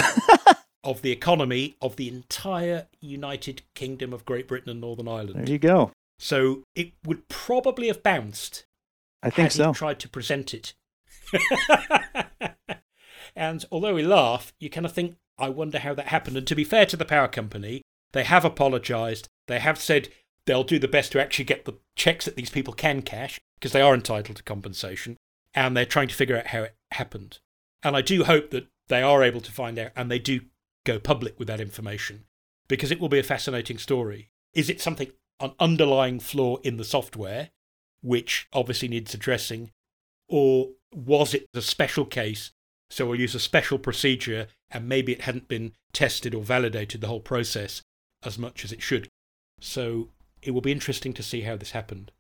of 0.83 1.01
the 1.01 1.11
economy 1.11 1.77
of 1.81 1.95
the 1.95 2.09
entire 2.09 2.85
United 3.01 3.63
Kingdom 3.73 4.13
of 4.13 4.23
Great 4.23 4.47
Britain 4.47 4.69
and 4.69 4.81
Northern 4.81 5.07
Ireland. 5.07 5.47
There 5.47 5.53
you 5.53 5.57
go. 5.57 5.91
So 6.19 6.61
it 6.75 6.91
would 7.03 7.27
probably 7.27 7.87
have 7.87 8.03
bounced. 8.03 8.65
I 9.23 9.31
think 9.31 9.45
had 9.45 9.53
so. 9.53 9.71
He 9.71 9.77
tried 9.77 9.99
to 10.01 10.09
present 10.09 10.53
it. 10.53 10.75
and 13.35 13.65
although 13.71 13.95
we 13.95 14.03
laugh, 14.03 14.53
you 14.59 14.69
kind 14.69 14.85
of 14.85 14.93
think, 14.93 15.15
I 15.37 15.49
wonder 15.49 15.79
how 15.79 15.93
that 15.93 16.07
happened. 16.07 16.37
And 16.37 16.47
to 16.47 16.55
be 16.55 16.63
fair 16.63 16.85
to 16.85 16.97
the 16.97 17.05
power 17.05 17.27
company, 17.27 17.81
they 18.11 18.23
have 18.23 18.45
apologised. 18.45 19.27
They 19.47 19.59
have 19.59 19.79
said 19.79 20.09
they'll 20.45 20.63
do 20.63 20.79
the 20.79 20.87
best 20.87 21.11
to 21.13 21.21
actually 21.21 21.45
get 21.45 21.65
the 21.65 21.79
checks 21.95 22.25
that 22.25 22.35
these 22.35 22.49
people 22.49 22.73
can 22.73 23.01
cash 23.01 23.39
because 23.59 23.71
they 23.71 23.81
are 23.81 23.93
entitled 23.93 24.37
to 24.37 24.43
compensation. 24.43 25.17
And 25.53 25.75
they're 25.75 25.85
trying 25.85 26.07
to 26.07 26.15
figure 26.15 26.37
out 26.37 26.47
how 26.47 26.63
it 26.63 26.75
happened. 26.91 27.39
And 27.81 27.95
I 27.95 28.01
do 28.01 28.23
hope 28.23 28.51
that 28.51 28.67
they 28.87 29.01
are 29.01 29.23
able 29.23 29.41
to 29.41 29.51
find 29.51 29.77
out 29.79 29.91
and 29.95 30.09
they 30.09 30.19
do 30.19 30.41
go 30.85 30.99
public 30.99 31.39
with 31.39 31.47
that 31.47 31.61
information. 31.61 32.25
because 32.67 32.91
it 32.91 32.99
will 32.99 33.09
be 33.09 33.19
a 33.19 33.23
fascinating 33.23 33.77
story. 33.77 34.29
Is 34.53 34.69
it 34.69 34.81
something, 34.81 35.11
an 35.39 35.53
underlying 35.59 36.19
flaw 36.19 36.57
in 36.57 36.77
the 36.77 36.83
software, 36.83 37.49
which 38.01 38.47
obviously 38.53 38.87
needs 38.87 39.13
addressing, 39.13 39.71
or 40.27 40.69
was 40.91 41.33
it 41.33 41.47
a 41.53 41.61
special 41.61 42.05
case? 42.05 42.51
So 42.93 43.07
we'll 43.07 43.19
use 43.19 43.33
a 43.33 43.39
special 43.39 43.79
procedure 43.79 44.45
and 44.69 44.87
maybe 44.87 45.13
it 45.13 45.21
hadn't 45.21 45.47
been 45.47 45.73
tested 45.93 46.35
or 46.35 46.43
validated 46.43 47.01
the 47.01 47.07
whole 47.07 47.19
process 47.19 47.81
as 48.23 48.37
much 48.37 48.63
as 48.63 48.71
it 48.71 48.83
should. 48.83 49.07
So 49.59 50.09
it 50.43 50.51
will 50.51 50.61
be 50.61 50.71
interesting 50.71 51.11
to 51.13 51.23
see 51.23 51.41
how 51.41 51.55
this 51.55 51.71
happened. 51.71 52.11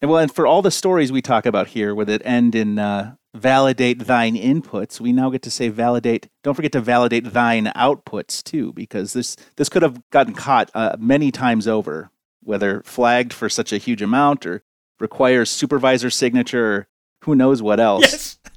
And 0.00 0.10
well, 0.10 0.20
and 0.20 0.34
for 0.34 0.46
all 0.46 0.62
the 0.62 0.70
stories 0.70 1.12
we 1.12 1.20
talk 1.20 1.44
about 1.44 1.68
here, 1.68 1.94
where 1.94 2.06
that 2.06 2.22
end 2.24 2.54
in 2.54 2.78
uh, 2.78 3.16
validate 3.34 4.06
thine 4.06 4.36
inputs, 4.36 5.00
we 5.00 5.12
now 5.12 5.28
get 5.28 5.42
to 5.42 5.50
say 5.50 5.68
validate. 5.68 6.30
Don't 6.42 6.54
forget 6.54 6.72
to 6.72 6.80
validate 6.80 7.34
thine 7.34 7.66
outputs 7.76 8.42
too, 8.42 8.72
because 8.72 9.12
this 9.12 9.36
this 9.56 9.68
could 9.68 9.82
have 9.82 10.00
gotten 10.10 10.32
caught 10.32 10.70
uh, 10.74 10.96
many 10.98 11.30
times 11.30 11.68
over, 11.68 12.10
whether 12.42 12.82
flagged 12.84 13.34
for 13.34 13.50
such 13.50 13.70
a 13.70 13.78
huge 13.78 14.00
amount 14.00 14.46
or 14.46 14.62
requires 14.98 15.50
supervisor 15.50 16.08
signature, 16.08 16.72
or 16.72 16.88
who 17.24 17.34
knows 17.34 17.60
what 17.60 17.80
else. 17.80 18.02
Yes, 18.02 18.38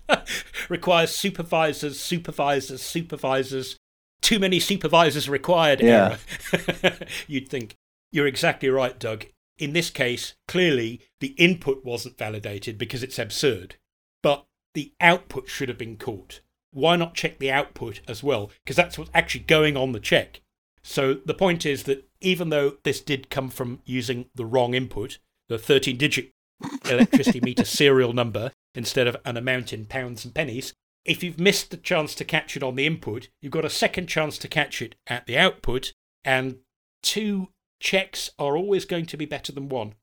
requires 0.69 1.13
supervisors, 1.13 1.99
supervisors, 1.99 2.81
supervisors. 2.81 3.77
Too 4.21 4.39
many 4.39 4.59
supervisors 4.59 5.29
required. 5.29 5.81
Yeah. 5.81 6.17
You'd 7.27 7.49
think 7.49 7.75
you're 8.11 8.27
exactly 8.27 8.69
right, 8.69 8.99
Doug 8.99 9.25
in 9.59 9.73
this 9.73 9.89
case, 9.89 10.33
clearly 10.47 11.01
the 11.19 11.35
input 11.37 11.83
wasn't 11.83 12.17
validated 12.17 12.77
because 12.77 13.03
it's 13.03 13.19
absurd, 13.19 13.75
but 14.23 14.45
the 14.73 14.93
output 15.01 15.49
should 15.49 15.69
have 15.69 15.77
been 15.77 15.97
caught. 15.97 16.39
Why 16.71 16.95
not 16.95 17.13
check 17.13 17.39
the 17.39 17.51
output 17.51 17.99
as 18.07 18.23
well? 18.23 18.51
Because 18.63 18.77
that's 18.77 18.97
what's 18.97 19.11
actually 19.13 19.41
going 19.41 19.75
on 19.75 19.91
the 19.91 19.99
check. 19.99 20.41
So 20.81 21.13
the 21.13 21.33
point 21.33 21.65
is 21.65 21.83
that 21.83 22.07
even 22.21 22.49
though 22.49 22.77
this 22.83 23.01
did 23.01 23.29
come 23.29 23.49
from 23.49 23.81
using 23.85 24.27
the 24.33 24.45
wrong 24.45 24.73
input, 24.73 25.19
the 25.49 25.57
13 25.57 25.97
digit 25.97 26.31
electricity 26.89 27.41
meter 27.41 27.65
serial 27.65 28.13
number 28.13 28.51
instead 28.73 29.07
of 29.07 29.17
an 29.25 29.37
amount 29.37 29.73
in 29.73 29.85
pounds 29.85 30.25
and 30.25 30.33
pennies, 30.33 30.73
if 31.05 31.23
you've 31.23 31.39
missed 31.39 31.71
the 31.71 31.77
chance 31.77 32.13
to 32.15 32.25
catch 32.25 32.55
it 32.55 32.63
on 32.63 32.75
the 32.75 32.85
input, 32.85 33.29
you've 33.41 33.51
got 33.51 33.65
a 33.65 33.69
second 33.69 34.07
chance 34.07 34.37
to 34.37 34.47
catch 34.47 34.81
it 34.81 34.95
at 35.07 35.25
the 35.25 35.37
output, 35.37 35.93
and 36.23 36.57
two 37.01 37.47
checks 37.79 38.29
are 38.37 38.57
always 38.57 38.85
going 38.85 39.05
to 39.07 39.17
be 39.17 39.25
better 39.25 39.51
than 39.51 39.69
one. 39.69 39.95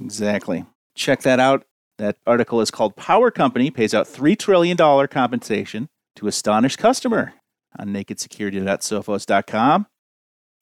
Exactly. 0.00 0.64
Check 0.94 1.22
that 1.22 1.40
out. 1.40 1.64
That 1.98 2.16
article 2.26 2.60
is 2.60 2.70
called 2.70 2.96
Power 2.96 3.30
Company 3.30 3.70
Pays 3.70 3.94
Out 3.94 4.06
$3 4.06 4.38
Trillion 4.38 4.76
Compensation 5.08 5.88
to 6.16 6.26
Astonished 6.26 6.78
Customer 6.78 7.34
on 7.78 7.88
nakedsecurity.sophos.com. 7.88 9.86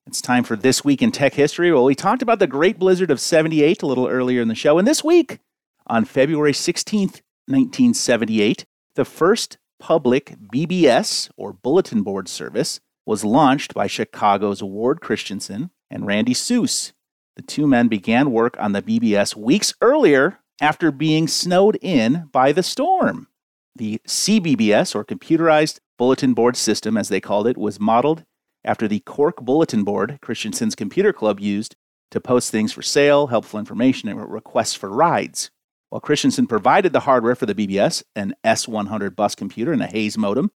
It's 0.07 0.21
time 0.21 0.45
for 0.45 0.57
This 0.57 0.85
Week 0.85 1.01
in 1.01 1.13
Tech 1.13 1.35
History. 1.35 1.73
Well, 1.73 1.85
we 1.85 1.95
talked 1.95 2.23
about 2.23 2.39
the 2.39 2.47
Great 2.47 2.79
Blizzard 2.79 3.11
of 3.11 3.21
78 3.21 3.83
a 3.83 3.87
little 3.87 4.09
earlier 4.09 4.43
in 4.43 4.49
the 4.49 4.55
show. 4.55 4.79
And 4.79 4.87
this 4.87 5.05
week, 5.05 5.39
on 5.87 6.05
February 6.05 6.53
16th, 6.53 7.21
1978, 7.47 8.65
the 8.95 9.05
first 9.05 9.59
public 9.81 10.37
BBS 10.53 11.31
or 11.37 11.53
bulletin 11.53 12.03
board 12.03 12.29
service 12.29 12.81
was 13.05 13.25
launched 13.25 13.75
by 13.75 13.87
Chicago's 13.87 14.63
Ward 14.63 15.01
Christensen 15.01 15.71
and 15.91 16.07
Randy 16.07 16.35
Suess. 16.35 16.93
The 17.37 17.43
two 17.43 17.67
men 17.67 17.89
began 17.89 18.31
work 18.31 18.57
on 18.59 18.73
the 18.73 18.83
BBS 18.83 19.35
weeks 19.35 19.75
earlier 19.81 20.39
after 20.61 20.93
being 20.93 21.27
snowed 21.27 21.79
in 21.81 22.29
by 22.31 22.53
the 22.53 22.63
storm. 22.63 23.27
The 23.75 24.01
CBBS, 24.07 24.95
or 24.95 25.05
Computerized 25.05 25.81
Bulletin 25.99 26.35
Board 26.35 26.57
System, 26.57 26.97
as 26.97 27.09
they 27.09 27.21
called 27.21 27.47
it, 27.47 27.57
was 27.57 27.81
modeled 27.81 28.25
after 28.65 28.87
the 28.87 29.01
Cork 29.01 29.37
Bulletin 29.41 29.83
Board 29.83 30.19
Christensen's 30.23 30.75
Computer 30.75 31.13
Club 31.13 31.41
used 31.41 31.75
to 32.11 32.21
post 32.21 32.51
things 32.51 32.73
for 32.73 32.83
sale, 32.83 33.29
helpful 33.29 33.59
information, 33.59 34.09
and 34.09 34.31
requests 34.31 34.75
for 34.75 34.91
rides. 34.91 35.51
While 35.93 36.01
Christensen 36.01 36.47
provided 36.47 36.95
the 36.95 37.01
hardware 37.01 37.35
for 37.35 37.45
the 37.45 37.55
BBS, 37.55 38.03
an 38.17 38.33
S100 38.43 39.15
bus 39.15 39.35
computer 39.35 39.75
and 39.75 39.83
a 39.83 39.87
Hayes 39.87 40.17
modem, 40.17 40.51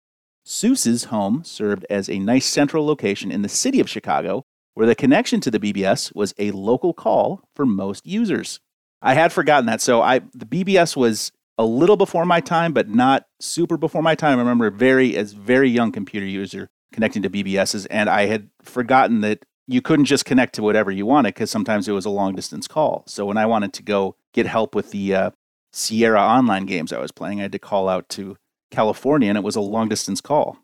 Suess's 0.44 1.06
home 1.06 1.42
served 1.42 1.84
as 1.90 2.08
a 2.08 2.20
nice 2.20 2.46
central 2.46 2.86
location 2.86 3.32
in 3.32 3.42
the 3.42 3.48
city 3.48 3.80
of 3.80 3.90
Chicago 3.90 4.44
where 4.74 4.86
the 4.86 4.94
connection 4.94 5.40
to 5.40 5.50
the 5.50 5.58
BBS 5.58 6.14
was 6.14 6.34
a 6.38 6.52
local 6.52 6.94
call 6.94 7.40
for 7.52 7.66
most 7.66 8.06
users. 8.06 8.60
I 9.02 9.14
had 9.14 9.32
forgotten 9.32 9.66
that. 9.66 9.80
So 9.80 10.02
I 10.02 10.20
the 10.34 10.46
BBS 10.46 10.96
was 10.96 11.32
a 11.58 11.64
little 11.64 11.96
before 11.96 12.24
my 12.24 12.38
time, 12.38 12.72
but 12.72 12.88
not 12.88 13.26
super 13.40 13.76
before 13.76 14.02
my 14.02 14.14
time. 14.14 14.38
I 14.38 14.42
remember 14.42 14.70
very 14.70 15.16
as 15.16 15.32
very 15.32 15.68
young 15.68 15.90
computer 15.90 16.26
user 16.26 16.70
connecting 16.92 17.22
to 17.22 17.30
BBSs, 17.30 17.88
and 17.90 18.08
I 18.08 18.26
had 18.26 18.50
forgotten 18.62 19.20
that 19.22 19.44
you 19.66 19.80
couldn't 19.80 20.04
just 20.04 20.24
connect 20.24 20.54
to 20.54 20.62
whatever 20.62 20.90
you 20.90 21.06
wanted 21.06 21.34
because 21.34 21.50
sometimes 21.50 21.88
it 21.88 21.92
was 21.92 22.04
a 22.04 22.10
long 22.10 22.34
distance 22.34 22.68
call. 22.68 23.04
So 23.06 23.24
when 23.26 23.36
I 23.36 23.46
wanted 23.46 23.72
to 23.74 23.82
go 23.82 24.16
get 24.32 24.46
help 24.46 24.74
with 24.74 24.90
the 24.90 25.14
uh, 25.14 25.30
Sierra 25.72 26.20
online 26.20 26.66
games 26.66 26.92
I 26.92 27.00
was 27.00 27.12
playing, 27.12 27.40
I 27.40 27.42
had 27.42 27.52
to 27.52 27.58
call 27.58 27.88
out 27.88 28.08
to 28.10 28.36
California, 28.70 29.28
and 29.28 29.38
it 29.38 29.44
was 29.44 29.56
a 29.56 29.60
long 29.60 29.88
distance 29.88 30.20
call. 30.20 30.58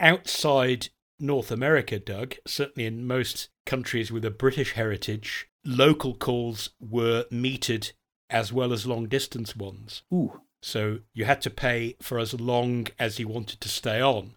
Outside 0.00 0.88
North 1.18 1.50
America, 1.50 1.98
Doug, 1.98 2.36
certainly 2.46 2.86
in 2.86 3.06
most 3.06 3.48
countries 3.64 4.12
with 4.12 4.24
a 4.24 4.30
British 4.30 4.72
heritage, 4.72 5.48
local 5.64 6.14
calls 6.14 6.70
were 6.80 7.24
metered 7.32 7.92
as 8.30 8.52
well 8.52 8.72
as 8.72 8.86
long 8.86 9.06
distance 9.06 9.56
ones. 9.56 10.02
Ooh. 10.12 10.40
So 10.62 11.00
you 11.14 11.24
had 11.24 11.40
to 11.42 11.50
pay 11.50 11.96
for 12.00 12.18
as 12.18 12.38
long 12.38 12.88
as 12.98 13.18
you 13.18 13.28
wanted 13.28 13.60
to 13.60 13.68
stay 13.68 14.00
on. 14.00 14.34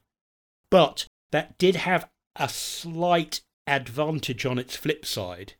But 0.70 1.08
that 1.32 1.58
did 1.58 1.76
have 1.76 2.10
a 2.36 2.50
slight 2.50 3.42
advantage 3.70 4.46
on 4.46 4.58
its 4.58 4.76
flip 4.76 5.06
side. 5.06 5.54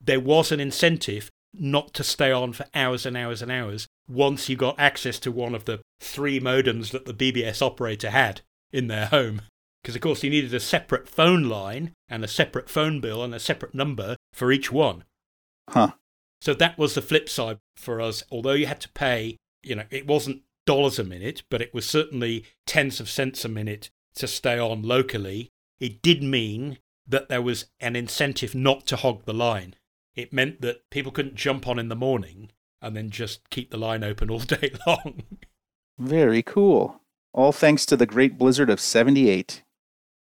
There 0.00 0.20
was 0.20 0.52
an 0.52 0.60
incentive 0.60 1.30
not 1.52 1.94
to 1.94 2.04
stay 2.04 2.30
on 2.30 2.52
for 2.52 2.66
hours 2.74 3.06
and 3.06 3.16
hours 3.16 3.42
and 3.42 3.50
hours 3.50 3.86
once 4.08 4.48
you 4.48 4.56
got 4.56 4.78
access 4.78 5.18
to 5.18 5.32
one 5.32 5.54
of 5.54 5.64
the 5.64 5.80
three 6.00 6.38
modems 6.38 6.90
that 6.90 7.06
the 7.06 7.14
BBS 7.14 7.62
operator 7.62 8.10
had 8.10 8.42
in 8.72 8.88
their 8.88 9.06
home 9.06 9.40
because 9.86 9.94
of 9.94 10.02
course 10.02 10.24
you 10.24 10.30
needed 10.30 10.52
a 10.52 10.58
separate 10.58 11.06
phone 11.08 11.44
line 11.44 11.92
and 12.08 12.24
a 12.24 12.28
separate 12.28 12.68
phone 12.68 13.00
bill 13.00 13.22
and 13.22 13.32
a 13.32 13.38
separate 13.38 13.72
number 13.72 14.16
for 14.32 14.50
each 14.50 14.72
one. 14.72 15.04
Huh. 15.70 15.92
So 16.40 16.54
that 16.54 16.76
was 16.76 16.94
the 16.94 17.02
flip 17.02 17.28
side 17.28 17.58
for 17.76 18.00
us. 18.00 18.24
Although 18.28 18.54
you 18.54 18.66
had 18.66 18.80
to 18.80 18.88
pay, 18.88 19.36
you 19.62 19.76
know, 19.76 19.84
it 19.90 20.04
wasn't 20.04 20.42
dollars 20.66 20.98
a 20.98 21.04
minute, 21.04 21.44
but 21.52 21.62
it 21.62 21.72
was 21.72 21.88
certainly 21.88 22.44
tens 22.66 22.98
of 22.98 23.08
cents 23.08 23.44
a 23.44 23.48
minute 23.48 23.90
to 24.16 24.26
stay 24.26 24.58
on 24.58 24.82
locally. 24.82 25.50
It 25.78 26.02
did 26.02 26.20
mean 26.20 26.78
that 27.06 27.28
there 27.28 27.42
was 27.42 27.66
an 27.80 27.96
incentive 27.96 28.54
not 28.54 28.86
to 28.86 28.96
hog 28.96 29.24
the 29.24 29.34
line. 29.34 29.74
It 30.14 30.32
meant 30.32 30.60
that 30.62 30.88
people 30.90 31.12
couldn't 31.12 31.34
jump 31.34 31.68
on 31.68 31.78
in 31.78 31.88
the 31.88 31.96
morning 31.96 32.50
and 32.80 32.96
then 32.96 33.10
just 33.10 33.48
keep 33.50 33.70
the 33.70 33.76
line 33.76 34.02
open 34.02 34.30
all 34.30 34.38
day 34.40 34.72
long. 34.86 35.22
Very 35.98 36.42
cool. 36.42 37.00
All 37.32 37.52
thanks 37.52 37.84
to 37.86 37.96
the 37.96 38.06
Great 38.06 38.38
Blizzard 38.38 38.70
of 38.70 38.80
78. 38.80 39.62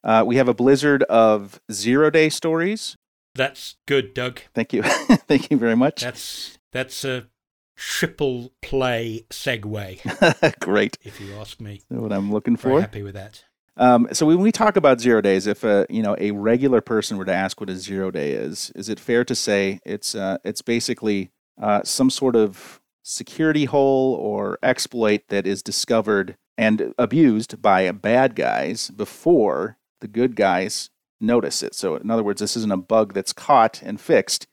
Uh, 0.03 0.24
we 0.25 0.36
have 0.38 0.48
a 0.48 0.53
blizzard 0.53 1.03
of 1.03 1.60
zero 1.72 2.10
day 2.10 2.29
stories. 2.29 2.96
That's 3.34 3.75
good, 3.88 4.13
Doug. 4.13 4.41
Thank 4.53 4.72
you. 4.72 4.84
Thank 5.27 5.51
you 5.51 5.58
very 5.58 5.75
much. 5.75 6.01
That's 6.01 6.58
that's 6.72 7.03
a 7.03 7.27
triple 7.75 8.53
play 8.62 9.25
segue. 9.29 10.60
Great. 10.60 10.98
If 11.03 11.20
you 11.20 11.36
ask 11.36 11.60
me. 11.60 11.82
That's 11.89 12.01
what 12.01 12.13
I'm 12.13 12.32
looking 12.32 12.55
for. 12.55 12.70
Very 12.70 12.82
happy 12.82 13.03
with 13.03 13.15
that. 13.15 13.44
Um, 13.77 14.08
so 14.13 14.25
when 14.25 14.39
we 14.39 14.51
talk 14.51 14.77
about 14.77 15.01
zero 15.01 15.22
days, 15.22 15.48
if 15.48 15.63
a 15.63 15.86
you 15.89 16.01
know 16.01 16.15
a 16.20 16.32
regular 16.32 16.82
person 16.82 17.17
were 17.17 17.25
to 17.25 17.34
ask 17.34 17.60
what 17.60 17.70
a 17.70 17.75
zero 17.75 18.12
day 18.12 18.32
is, 18.32 18.72
is 18.75 18.89
it 18.89 19.00
fair 19.00 19.25
to 19.25 19.36
say 19.36 19.79
it's 19.86 20.15
uh, 20.15 20.38
it's 20.44 20.62
basically 20.62 21.32
uh, 21.62 21.84
some 21.84 22.10
sort 22.10 22.36
of 22.36 22.82
security 23.03 23.65
hole 23.65 24.15
or 24.15 24.58
exploit 24.63 25.22
that 25.29 25.46
is 25.46 25.62
discovered 25.62 26.36
and 26.58 26.94
abused 26.98 27.62
by 27.62 27.89
bad 27.91 28.36
guys 28.36 28.89
before 28.89 29.77
the 30.01 30.08
good 30.08 30.36
guys 30.36 30.89
notice 31.20 31.62
it. 31.62 31.75
So, 31.75 31.96
in 31.96 32.10
other 32.10 32.24
words, 32.24 32.41
this 32.41 32.58
isn't 32.58 32.72
a 32.72 32.77
bug 32.77 33.13
that's 33.13 33.34
caught 33.34 33.82
and 33.82 34.00
fixed. 34.00 34.48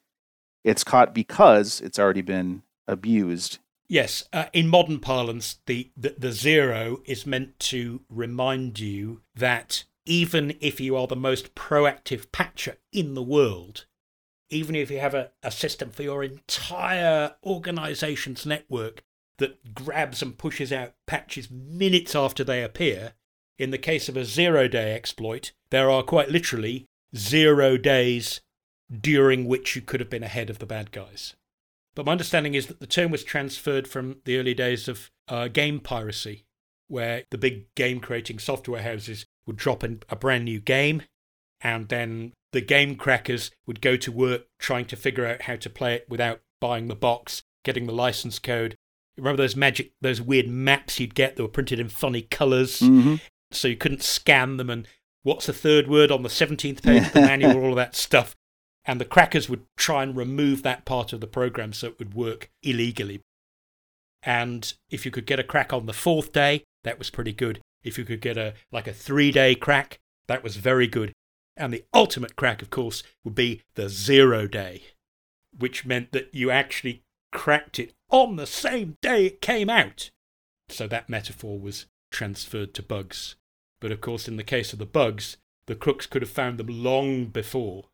It's 0.64 0.84
caught 0.84 1.14
because 1.14 1.80
it's 1.80 1.98
already 1.98 2.22
been 2.22 2.62
abused. 2.86 3.58
Yes, 3.92 4.24
uh, 4.32 4.46
in 4.54 4.68
modern 4.68 5.00
parlance, 5.00 5.58
the, 5.66 5.90
the, 5.94 6.14
the 6.16 6.32
zero 6.32 7.02
is 7.04 7.26
meant 7.26 7.58
to 7.58 8.00
remind 8.08 8.80
you 8.80 9.20
that 9.34 9.84
even 10.06 10.56
if 10.62 10.80
you 10.80 10.96
are 10.96 11.06
the 11.06 11.14
most 11.14 11.54
proactive 11.54 12.32
patcher 12.32 12.78
in 12.90 13.12
the 13.12 13.22
world, 13.22 13.84
even 14.48 14.74
if 14.74 14.90
you 14.90 14.98
have 14.98 15.12
a, 15.12 15.32
a 15.42 15.50
system 15.50 15.90
for 15.90 16.04
your 16.04 16.24
entire 16.24 17.34
organization's 17.44 18.46
network 18.46 19.02
that 19.36 19.74
grabs 19.74 20.22
and 20.22 20.38
pushes 20.38 20.72
out 20.72 20.94
patches 21.06 21.50
minutes 21.50 22.16
after 22.16 22.42
they 22.42 22.62
appear, 22.62 23.12
in 23.58 23.72
the 23.72 23.76
case 23.76 24.08
of 24.08 24.16
a 24.16 24.24
zero 24.24 24.68
day 24.68 24.94
exploit, 24.94 25.52
there 25.68 25.90
are 25.90 26.02
quite 26.02 26.30
literally 26.30 26.86
zero 27.14 27.76
days 27.76 28.40
during 28.90 29.44
which 29.44 29.76
you 29.76 29.82
could 29.82 30.00
have 30.00 30.08
been 30.08 30.22
ahead 30.22 30.48
of 30.48 30.60
the 30.60 30.66
bad 30.66 30.92
guys. 30.92 31.34
But 31.94 32.06
my 32.06 32.12
understanding 32.12 32.54
is 32.54 32.66
that 32.68 32.80
the 32.80 32.86
term 32.86 33.10
was 33.10 33.24
transferred 33.24 33.86
from 33.86 34.16
the 34.24 34.38
early 34.38 34.54
days 34.54 34.88
of 34.88 35.10
uh, 35.28 35.48
game 35.48 35.80
piracy, 35.80 36.44
where 36.88 37.24
the 37.30 37.38
big 37.38 37.74
game 37.74 38.00
creating 38.00 38.38
software 38.38 38.82
houses 38.82 39.26
would 39.46 39.56
drop 39.56 39.84
in 39.84 40.02
a 40.08 40.16
brand 40.16 40.44
new 40.44 40.60
game 40.60 41.02
and 41.62 41.88
then 41.88 42.32
the 42.52 42.60
game 42.60 42.96
crackers 42.96 43.50
would 43.66 43.80
go 43.80 43.96
to 43.96 44.12
work 44.12 44.46
trying 44.58 44.84
to 44.86 44.96
figure 44.96 45.26
out 45.26 45.42
how 45.42 45.56
to 45.56 45.70
play 45.70 45.94
it 45.94 46.06
without 46.08 46.40
buying 46.60 46.88
the 46.88 46.94
box, 46.94 47.42
getting 47.64 47.86
the 47.86 47.92
license 47.92 48.38
code. 48.38 48.76
Remember 49.16 49.42
those 49.42 49.56
magic, 49.56 49.92
those 50.00 50.20
weird 50.20 50.48
maps 50.48 50.98
you'd 50.98 51.14
get 51.14 51.36
that 51.36 51.42
were 51.42 51.48
printed 51.48 51.78
in 51.80 51.88
funny 51.88 52.22
colors, 52.22 52.80
hmm 52.80 53.16
so 53.54 53.68
you 53.68 53.76
couldn't 53.76 54.02
scan 54.02 54.56
them. 54.56 54.70
And 54.70 54.88
what's 55.24 55.44
the 55.44 55.52
third 55.52 55.86
word 55.86 56.10
on 56.10 56.22
the 56.22 56.30
seventeenth 56.30 56.82
page 56.82 57.06
of 57.06 57.12
the 57.12 57.20
manual? 57.20 57.62
All 57.62 57.70
of 57.70 57.76
that 57.76 57.94
stuff. 57.94 58.34
And 58.84 59.00
the 59.00 59.04
crackers 59.04 59.48
would 59.48 59.64
try 59.76 60.02
and 60.02 60.16
remove 60.16 60.62
that 60.62 60.84
part 60.84 61.12
of 61.12 61.20
the 61.20 61.26
program 61.26 61.72
so 61.72 61.88
it 61.88 61.98
would 61.98 62.14
work 62.14 62.50
illegally. 62.62 63.20
And 64.22 64.72
if 64.90 65.04
you 65.04 65.10
could 65.10 65.26
get 65.26 65.40
a 65.40 65.44
crack 65.44 65.72
on 65.72 65.86
the 65.86 65.92
fourth 65.92 66.32
day, 66.32 66.64
that 66.84 66.98
was 66.98 67.10
pretty 67.10 67.32
good. 67.32 67.60
If 67.84 67.98
you 67.98 68.04
could 68.04 68.20
get 68.20 68.36
a 68.36 68.54
like 68.70 68.86
a 68.86 68.92
three 68.92 69.32
day 69.32 69.54
crack, 69.54 69.98
that 70.28 70.42
was 70.42 70.56
very 70.56 70.86
good. 70.86 71.12
And 71.56 71.72
the 71.72 71.84
ultimate 71.92 72.36
crack, 72.36 72.62
of 72.62 72.70
course, 72.70 73.02
would 73.24 73.34
be 73.34 73.62
the 73.74 73.88
zero 73.88 74.46
day, 74.46 74.82
which 75.56 75.84
meant 75.84 76.12
that 76.12 76.30
you 76.32 76.50
actually 76.50 77.02
cracked 77.32 77.78
it 77.78 77.92
on 78.10 78.36
the 78.36 78.46
same 78.46 78.96
day 79.02 79.26
it 79.26 79.40
came 79.40 79.68
out. 79.68 80.10
So 80.68 80.86
that 80.86 81.08
metaphor 81.08 81.58
was 81.58 81.86
transferred 82.10 82.74
to 82.74 82.82
bugs. 82.82 83.36
But 83.80 83.92
of 83.92 84.00
course, 84.00 84.28
in 84.28 84.36
the 84.36 84.44
case 84.44 84.72
of 84.72 84.78
the 84.78 84.86
bugs, 84.86 85.36
the 85.66 85.74
crooks 85.74 86.06
could 86.06 86.22
have 86.22 86.30
found 86.30 86.58
them 86.58 86.68
long 86.68 87.26
before. 87.26 87.84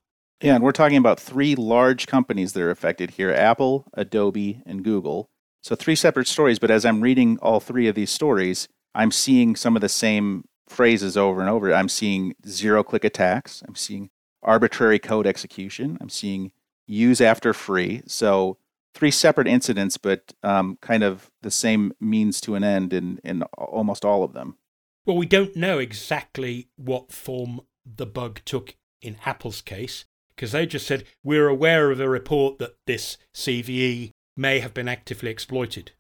Yeah, 0.41 0.55
and 0.55 0.63
we're 0.63 0.73
talking 0.73 0.97
about 0.97 1.19
three 1.19 1.57
large 1.57 2.07
companies 2.07 2.53
that 2.53 2.63
are 2.63 2.71
affected 2.71 3.13
here 3.13 3.33
Apple, 3.33 3.87
Adobe, 3.95 4.63
and 4.65 4.85
Google. 4.85 5.29
So, 5.63 5.75
three 5.75 5.97
separate 5.97 6.29
stories, 6.29 6.59
but 6.61 6.71
as 6.71 6.85
I'm 6.85 7.01
reading 7.01 7.39
all 7.43 7.59
three 7.59 7.89
of 7.89 7.97
these 7.97 8.11
stories, 8.11 8.69
I'm 8.95 9.11
seeing 9.11 9.57
some 9.57 9.75
of 9.75 9.83
the 9.83 9.89
same 9.89 10.45
phrases 10.69 11.17
over 11.17 11.41
and 11.41 11.51
over. 11.51 11.75
I'm 11.75 11.89
seeing 11.89 12.35
zero 12.47 12.85
click 12.85 13.05
attacks, 13.05 13.63
I'm 13.67 13.75
seeing 13.75 14.11
arbitrary 14.43 15.01
code 15.01 15.27
execution, 15.27 15.99
I'm 16.01 16.09
seeing 16.09 16.53
use 16.87 17.21
after 17.21 17.53
free. 17.53 18.03
So, 18.07 18.59
three 18.95 19.11
separate 19.11 19.49
incidents, 19.49 19.97
but 19.97 20.33
um, 20.45 20.79
kind 20.81 21.03
of 21.03 21.31
the 21.43 21.51
same 21.51 21.93
means 22.01 22.41
to 22.43 22.55
an 22.55 22.63
end 22.63 22.93
in, 22.93 23.19
in 23.25 23.43
almost 23.57 24.05
all 24.05 24.23
of 24.23 24.35
them. 24.35 24.57
Well, 25.05 25.17
we 25.17 25.27
don't 25.27 25.57
know 25.57 25.79
exactly 25.79 26.69
what 26.77 27.11
form 27.11 27.63
the 27.85 28.07
bug 28.07 28.41
took 28.45 28.77
in 29.01 29.17
Apple's 29.25 29.61
case, 29.61 30.05
because 30.39 30.53
they 30.53 30.67
just 30.67 30.87
said, 30.87 31.03
we're 31.25 31.49
aware 31.49 31.91
of 31.91 31.99
a 31.99 32.09
report 32.09 32.61
that 32.61 32.77
this 32.87 33.19
CVE 33.35 34.13
may 34.37 34.61
have 34.61 34.73
been 34.73 34.87
actively 34.87 35.33
exploited. 35.33 35.91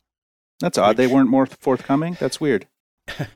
That's 0.61 0.79
odd. 0.79 0.97
They 0.97 1.09
weren't 1.09 1.29
more 1.29 1.47
forthcoming. 1.47 2.17
That's 2.21 2.41
weird. 2.41 2.69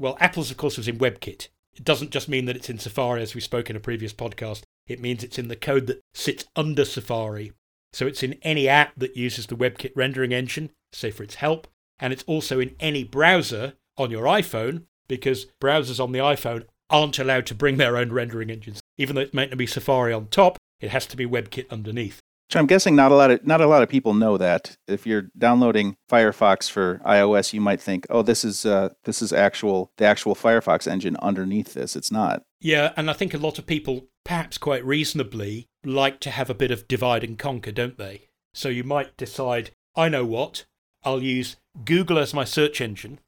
Well, 0.00 0.16
Apple's, 0.20 0.50
of 0.52 0.56
course, 0.56 0.76
was 0.76 0.86
in 0.86 0.98
WebKit. 0.98 1.48
It 1.74 1.82
doesn't 1.82 2.12
just 2.12 2.28
mean 2.28 2.44
that 2.44 2.54
it's 2.54 2.70
in 2.70 2.78
Safari, 2.78 3.20
as 3.20 3.34
we 3.34 3.40
spoke 3.40 3.68
in 3.68 3.74
a 3.74 3.80
previous 3.80 4.12
podcast. 4.12 4.62
It 4.86 5.00
means 5.00 5.24
it's 5.24 5.40
in 5.40 5.48
the 5.48 5.56
code 5.56 5.88
that 5.88 6.00
sits 6.14 6.44
under 6.54 6.84
Safari. 6.84 7.52
So 7.92 8.06
it's 8.06 8.22
in 8.22 8.38
any 8.42 8.68
app 8.68 8.92
that 8.96 9.16
uses 9.16 9.46
the 9.46 9.56
WebKit 9.56 9.90
rendering 9.96 10.32
engine, 10.32 10.70
say 10.92 11.10
for 11.10 11.24
its 11.24 11.36
help, 11.36 11.66
and 11.98 12.12
it's 12.12 12.22
also 12.28 12.60
in 12.60 12.76
any 12.78 13.02
browser 13.02 13.74
on 13.96 14.12
your 14.12 14.24
iPhone, 14.24 14.84
because 15.08 15.46
browsers 15.60 16.02
on 16.02 16.12
the 16.12 16.20
iPhone 16.20 16.64
aren't 16.90 17.18
allowed 17.18 17.46
to 17.46 17.56
bring 17.56 17.76
their 17.76 17.96
own 17.96 18.12
rendering 18.12 18.50
engines. 18.50 18.80
Even 18.98 19.16
though 19.16 19.22
it 19.22 19.34
might 19.34 19.50
not 19.50 19.58
be 19.58 19.66
Safari 19.66 20.12
on 20.12 20.26
top, 20.26 20.58
it 20.80 20.90
has 20.90 21.06
to 21.06 21.16
be 21.16 21.26
WebKit 21.26 21.70
underneath. 21.70 22.20
Which 22.48 22.56
I'm 22.56 22.66
guessing 22.66 22.96
not 22.96 23.12
a 23.12 23.14
lot 23.14 23.30
of 23.30 23.46
not 23.46 23.60
a 23.60 23.66
lot 23.66 23.82
of 23.82 23.90
people 23.90 24.14
know 24.14 24.38
that. 24.38 24.76
If 24.86 25.06
you're 25.06 25.28
downloading 25.36 25.96
Firefox 26.10 26.70
for 26.70 27.00
iOS, 27.04 27.52
you 27.52 27.60
might 27.60 27.80
think, 27.80 28.06
"Oh, 28.08 28.22
this 28.22 28.42
is 28.42 28.64
uh, 28.64 28.90
this 29.04 29.20
is 29.20 29.32
actual 29.32 29.92
the 29.98 30.06
actual 30.06 30.34
Firefox 30.34 30.90
engine 30.90 31.16
underneath 31.20 31.74
this." 31.74 31.94
It's 31.94 32.10
not. 32.10 32.42
Yeah, 32.60 32.92
and 32.96 33.10
I 33.10 33.12
think 33.12 33.34
a 33.34 33.38
lot 33.38 33.58
of 33.58 33.66
people, 33.66 34.06
perhaps 34.24 34.56
quite 34.56 34.84
reasonably, 34.84 35.66
like 35.84 36.20
to 36.20 36.30
have 36.30 36.48
a 36.48 36.54
bit 36.54 36.70
of 36.70 36.88
divide 36.88 37.22
and 37.22 37.38
conquer, 37.38 37.70
don't 37.70 37.98
they? 37.98 38.28
So 38.54 38.68
you 38.70 38.82
might 38.82 39.16
decide, 39.16 39.70
I 39.94 40.08
know 40.08 40.24
what, 40.24 40.64
I'll 41.04 41.22
use 41.22 41.56
Google 41.84 42.18
as 42.18 42.34
my 42.34 42.44
search 42.44 42.80
engine. 42.80 43.20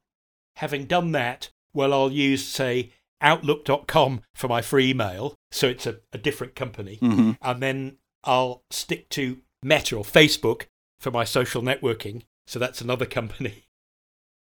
Having 0.56 0.86
done 0.86 1.12
that, 1.12 1.50
well, 1.72 1.92
I'll 1.92 2.10
use, 2.10 2.44
say, 2.44 2.92
Outlook.com 3.20 4.22
for 4.34 4.48
my 4.48 4.62
free 4.62 4.90
email, 4.90 5.34
so 5.50 5.68
it's 5.68 5.86
a, 5.86 5.98
a 6.12 6.18
different 6.18 6.54
company. 6.54 6.96
hmm 6.96 7.32
And 7.42 7.62
then 7.62 7.96
I'll 8.24 8.62
stick 8.70 9.08
to 9.10 9.38
Meta 9.62 9.96
or 9.96 10.04
Facebook 10.04 10.66
for 10.98 11.10
my 11.10 11.24
social 11.24 11.62
networking, 11.62 12.22
so 12.46 12.58
that's 12.58 12.80
another 12.80 13.06
company. 13.18 13.64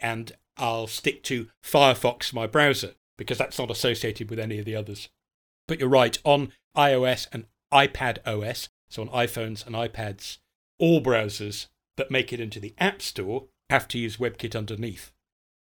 And 0.01 0.33
I'll 0.57 0.87
stick 0.87 1.23
to 1.25 1.49
Firefox, 1.65 2.33
my 2.33 2.47
browser, 2.47 2.95
because 3.17 3.39
that's 3.39 3.59
not 3.59 3.71
associated 3.71 4.31
with 4.31 4.39
any 4.39 4.59
of 4.59 4.65
the 4.65 4.77
others. 4.77 5.09
But 5.67 5.81
you're 5.81 5.89
right, 5.89 6.19
on 6.25 6.53
iOS 6.77 7.27
and 7.33 7.47
iPad 7.73 8.19
OS, 8.27 8.69
so 8.89 9.03
on 9.03 9.09
iPhones 9.09 9.67
and 9.67 9.75
iPads, 9.75 10.39
all 10.79 11.03
browsers 11.03 11.67
that 11.97 12.11
make 12.11 12.33
it 12.33 12.41
into 12.41 12.61
the 12.61 12.75
App 12.79 13.01
Store 13.01 13.47
have 13.71 13.89
to 13.89 13.99
use 13.99 14.17
WebKit 14.19 14.57
underneath. 14.57 15.13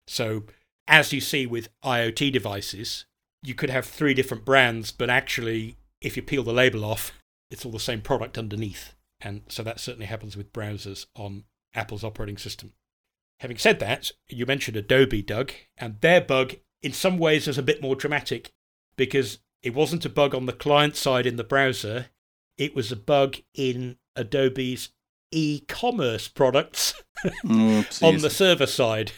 So, 0.08 0.44
as 0.88 1.14
you 1.14 1.22
see 1.22 1.46
with 1.46 1.70
IoT 1.84 2.32
devices, 2.32 3.06
you 3.44 3.54
could 3.54 3.70
have 3.70 3.86
three 3.86 4.14
different 4.14 4.46
brands, 4.46 4.92
but 4.92 5.10
actually, 5.10 5.78
if 6.02 6.16
you 6.16 6.24
peel 6.24 6.44
the 6.44 6.54
label 6.54 6.86
off, 6.86 7.12
it's 7.50 7.66
all 7.66 7.72
the 7.72 7.80
same 7.80 8.02
product 8.02 8.38
underneath. 8.38 8.94
And 9.22 9.44
so 9.48 9.64
that 9.64 9.80
certainly 9.80 10.06
happens 10.06 10.38
with 10.38 10.54
browsers 10.54 11.06
on 11.16 11.46
Apple's 11.74 12.04
operating 12.04 12.38
system. 12.38 12.74
Having 13.40 13.58
said 13.58 13.80
that, 13.80 14.12
you 14.28 14.46
mentioned 14.46 14.78
Adobe, 14.78 15.22
Doug, 15.22 15.52
and 15.78 16.00
their 16.02 16.22
bug 16.22 16.56
in 16.82 16.94
some 16.94 17.18
ways 17.18 17.48
is 17.48 17.58
a 17.58 17.64
bit 17.64 17.82
more 17.82 17.96
dramatic 17.96 18.52
because 18.96 19.40
it 19.62 19.74
wasn't 19.74 20.06
a 20.06 20.10
bug 20.10 20.34
on 20.34 20.46
the 20.46 20.54
client 20.54 20.96
side 20.96 21.26
in 21.26 21.36
the 21.36 21.44
browser, 21.44 22.08
it 22.58 22.76
was 22.76 22.92
a 22.92 22.96
bug 22.96 23.38
in 23.54 23.98
Adobe's 24.16 24.90
e 25.32 25.62
commerce 25.68 26.28
products 26.28 26.94
Oopsies. 27.46 28.04
Oh, 28.04 28.08
on 28.08 28.18
the 28.20 28.30
server 28.30 28.66
side. 28.66 29.12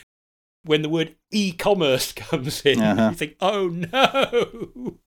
When 0.70 0.84
the 0.84 0.90
word 0.90 1.16
e 1.32 1.52
commerce 1.52 2.12
comes 2.30 2.62
in, 2.62 2.80
Uh-huh. 2.80 3.10
you 3.10 3.16
think, 3.16 3.38
oh 3.42 3.70
no! 3.70 5.00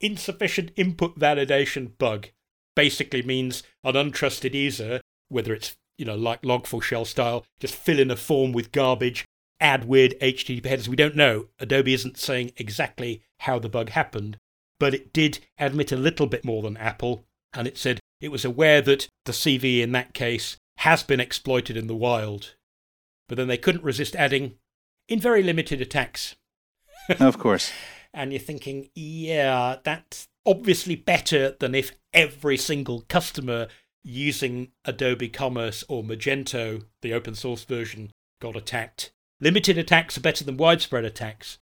Insufficient 0.00 0.70
input 0.76 1.18
validation 1.18 1.90
bug 1.98 2.28
basically 2.74 3.20
means 3.20 3.62
an 3.84 3.96
untrusted 3.96 4.54
user, 4.54 5.02
whether 5.28 5.52
it's 5.52 5.76
you 5.98 6.06
know 6.06 6.14
like 6.14 6.40
Log4Shell 6.40 7.06
style, 7.06 7.44
just 7.60 7.74
fill 7.74 7.98
in 8.00 8.10
a 8.10 8.16
form 8.16 8.52
with 8.52 8.72
garbage, 8.72 9.26
add 9.60 9.84
weird 9.84 10.14
HTTP 10.22 10.64
headers. 10.64 10.88
We 10.88 10.96
don't 10.96 11.14
know. 11.16 11.48
Adobe 11.58 11.92
isn't 11.92 12.16
saying 12.16 12.52
exactly 12.56 13.20
how 13.40 13.58
the 13.58 13.68
bug 13.68 13.90
happened, 13.90 14.38
but 14.80 14.94
it 14.94 15.12
did 15.12 15.40
admit 15.58 15.92
a 15.92 15.96
little 15.96 16.26
bit 16.26 16.46
more 16.46 16.62
than 16.62 16.78
Apple, 16.78 17.26
and 17.52 17.68
it 17.68 17.76
said 17.76 18.00
it 18.22 18.30
was 18.32 18.46
aware 18.46 18.80
that 18.80 19.06
the 19.26 19.32
CV 19.32 19.82
in 19.82 19.92
that 19.92 20.14
case 20.14 20.56
has 20.78 21.02
been 21.02 21.20
exploited 21.20 21.76
in 21.76 21.88
the 21.88 21.94
wild. 21.94 22.54
But 23.28 23.36
then 23.36 23.48
they 23.48 23.58
couldn't 23.58 23.84
resist 23.84 24.16
adding, 24.16 24.54
in 25.08 25.20
very 25.20 25.42
limited 25.42 25.80
attacks. 25.80 26.36
of 27.18 27.38
course. 27.38 27.72
And 28.14 28.32
you're 28.32 28.40
thinking, 28.40 28.88
yeah, 28.94 29.76
that's 29.84 30.28
obviously 30.46 30.96
better 30.96 31.54
than 31.60 31.74
if 31.74 31.92
every 32.14 32.56
single 32.56 33.02
customer 33.02 33.68
using 34.02 34.72
Adobe 34.86 35.28
Commerce 35.28 35.84
or 35.90 36.02
Magento, 36.02 36.84
the 37.02 37.12
open 37.12 37.34
source 37.34 37.64
version, 37.64 38.10
got 38.40 38.56
attacked. 38.56 39.12
Limited 39.40 39.76
attacks 39.76 40.16
are 40.16 40.22
better 40.22 40.42
than 40.42 40.56
widespread 40.56 41.04
attacks. 41.04 41.58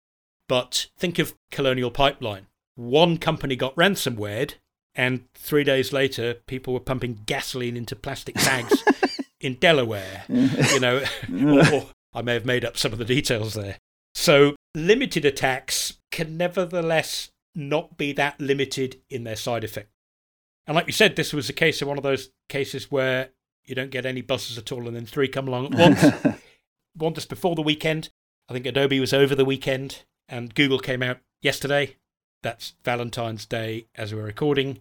But 0.48 0.86
think 0.96 1.18
of 1.18 1.34
Colonial 1.50 1.90
Pipeline. 1.90 2.46
One 2.76 3.18
company 3.18 3.56
got 3.56 3.74
ransomwared, 3.74 4.54
and 4.94 5.24
three 5.34 5.64
days 5.64 5.92
later, 5.92 6.34
people 6.46 6.72
were 6.72 6.80
pumping 6.80 7.22
gasoline 7.26 7.76
into 7.76 7.96
plastic 7.96 8.36
bags 8.36 8.82
in 9.40 9.54
Delaware. 9.54 10.24
You 10.28 10.80
know, 10.80 11.02
or 11.72 11.90
I 12.16 12.22
may 12.22 12.32
have 12.32 12.46
made 12.46 12.64
up 12.64 12.78
some 12.78 12.92
of 12.92 12.98
the 12.98 13.04
details 13.04 13.52
there. 13.52 13.76
So, 14.14 14.56
limited 14.74 15.26
attacks 15.26 15.98
can 16.10 16.38
nevertheless 16.38 17.30
not 17.54 17.98
be 17.98 18.12
that 18.12 18.40
limited 18.40 19.02
in 19.10 19.24
their 19.24 19.36
side 19.36 19.62
effect. 19.62 19.90
And 20.66 20.74
like 20.74 20.86
you 20.86 20.94
said, 20.94 21.14
this 21.14 21.34
was 21.34 21.50
a 21.50 21.52
case 21.52 21.82
of 21.82 21.88
one 21.88 21.98
of 21.98 22.02
those 22.02 22.30
cases 22.48 22.90
where 22.90 23.28
you 23.66 23.74
don't 23.74 23.90
get 23.90 24.06
any 24.06 24.22
buses 24.22 24.56
at 24.56 24.72
all, 24.72 24.86
and 24.86 24.96
then 24.96 25.04
three 25.04 25.28
come 25.28 25.46
along 25.46 25.66
at 25.66 25.78
once. 25.78 26.38
one 26.94 27.12
just 27.12 27.28
before 27.28 27.54
the 27.54 27.62
weekend. 27.62 28.08
I 28.48 28.54
think 28.54 28.64
Adobe 28.64 28.98
was 28.98 29.12
over 29.12 29.34
the 29.34 29.44
weekend, 29.44 30.04
and 30.26 30.54
Google 30.54 30.78
came 30.78 31.02
out 31.02 31.18
yesterday. 31.42 31.96
That's 32.42 32.74
Valentine's 32.82 33.44
Day 33.44 33.88
as 33.94 34.14
we're 34.14 34.22
recording. 34.22 34.78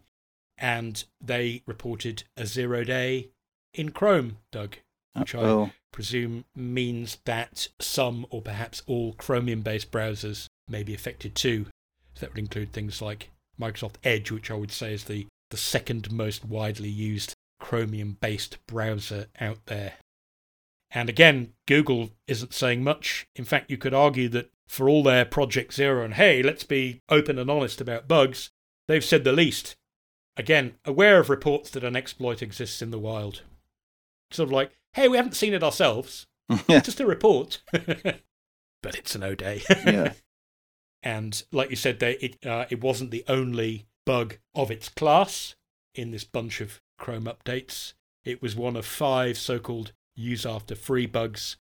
And 0.57 1.03
they 1.19 1.63
reported 1.65 2.23
a 2.37 2.45
zero 2.45 2.85
day 2.85 3.31
in 3.73 3.91
Chrome, 3.91 4.37
Doug, 4.53 4.77
which 5.13 5.35
I 5.35 5.39
oh, 5.39 5.71
presume 5.95 6.43
means 6.55 7.19
that 7.23 7.69
some 7.79 8.27
or 8.29 8.41
perhaps 8.41 8.83
all 8.85 9.13
Chromium 9.13 9.61
based 9.61 9.91
browsers 9.91 10.47
may 10.67 10.83
be 10.83 10.93
affected 10.93 11.35
too. 11.35 11.67
So 12.13 12.19
that 12.19 12.31
would 12.31 12.39
include 12.39 12.73
things 12.73 13.01
like 13.01 13.31
Microsoft 13.59 13.95
Edge, 14.03 14.29
which 14.29 14.51
I 14.51 14.55
would 14.55 14.71
say 14.71 14.93
is 14.93 15.05
the, 15.05 15.25
the 15.51 15.57
second 15.57 16.11
most 16.11 16.43
widely 16.43 16.89
used 16.89 17.33
Chromium 17.61 18.17
based 18.19 18.57
browser 18.67 19.27
out 19.39 19.65
there. 19.67 19.93
And 20.91 21.07
again, 21.07 21.53
Google 21.65 22.11
isn't 22.27 22.53
saying 22.53 22.83
much. 22.83 23.25
In 23.35 23.45
fact, 23.45 23.71
you 23.71 23.77
could 23.77 23.93
argue 23.93 24.27
that 24.29 24.51
for 24.67 24.89
all 24.89 25.01
their 25.01 25.23
Project 25.23 25.73
Zero 25.73 26.03
and 26.03 26.15
hey, 26.15 26.43
let's 26.43 26.65
be 26.65 26.99
open 27.07 27.39
and 27.39 27.49
honest 27.49 27.79
about 27.79 28.07
bugs, 28.07 28.49
they've 28.89 29.03
said 29.03 29.23
the 29.23 29.31
least. 29.31 29.75
Again, 30.35 30.75
aware 30.83 31.19
of 31.19 31.29
reports 31.29 31.69
that 31.69 31.85
an 31.85 31.95
exploit 31.95 32.41
exists 32.41 32.81
in 32.81 32.91
the 32.91 32.99
wild. 32.99 33.43
Sort 34.31 34.49
of 34.49 34.53
like, 34.53 34.71
hey, 34.95 35.09
we 35.09 35.17
haven't 35.17 35.35
seen 35.35 35.53
it 35.53 35.63
ourselves. 35.63 36.25
Just 36.69 36.99
a 36.99 37.05
report. 37.05 37.61
but 37.71 38.95
it's 38.95 39.13
an 39.13 39.23
O 39.23 39.35
day. 39.35 39.61
yeah. 39.85 40.13
And 41.03 41.43
like 41.51 41.69
you 41.69 41.75
said, 41.75 41.99
they, 41.99 42.13
it, 42.13 42.45
uh, 42.45 42.65
it 42.69 42.81
wasn't 42.81 43.11
the 43.11 43.25
only 43.27 43.85
bug 44.05 44.37
of 44.55 44.71
its 44.71 44.89
class 44.89 45.55
in 45.93 46.11
this 46.11 46.23
bunch 46.23 46.61
of 46.61 46.81
Chrome 46.97 47.25
updates. 47.25 47.93
It 48.23 48.41
was 48.41 48.55
one 48.55 48.75
of 48.75 48.85
five 48.85 49.37
so 49.37 49.59
called 49.59 49.91
use 50.15 50.45
after 50.45 50.75
free 50.75 51.05
bugs, 51.05 51.57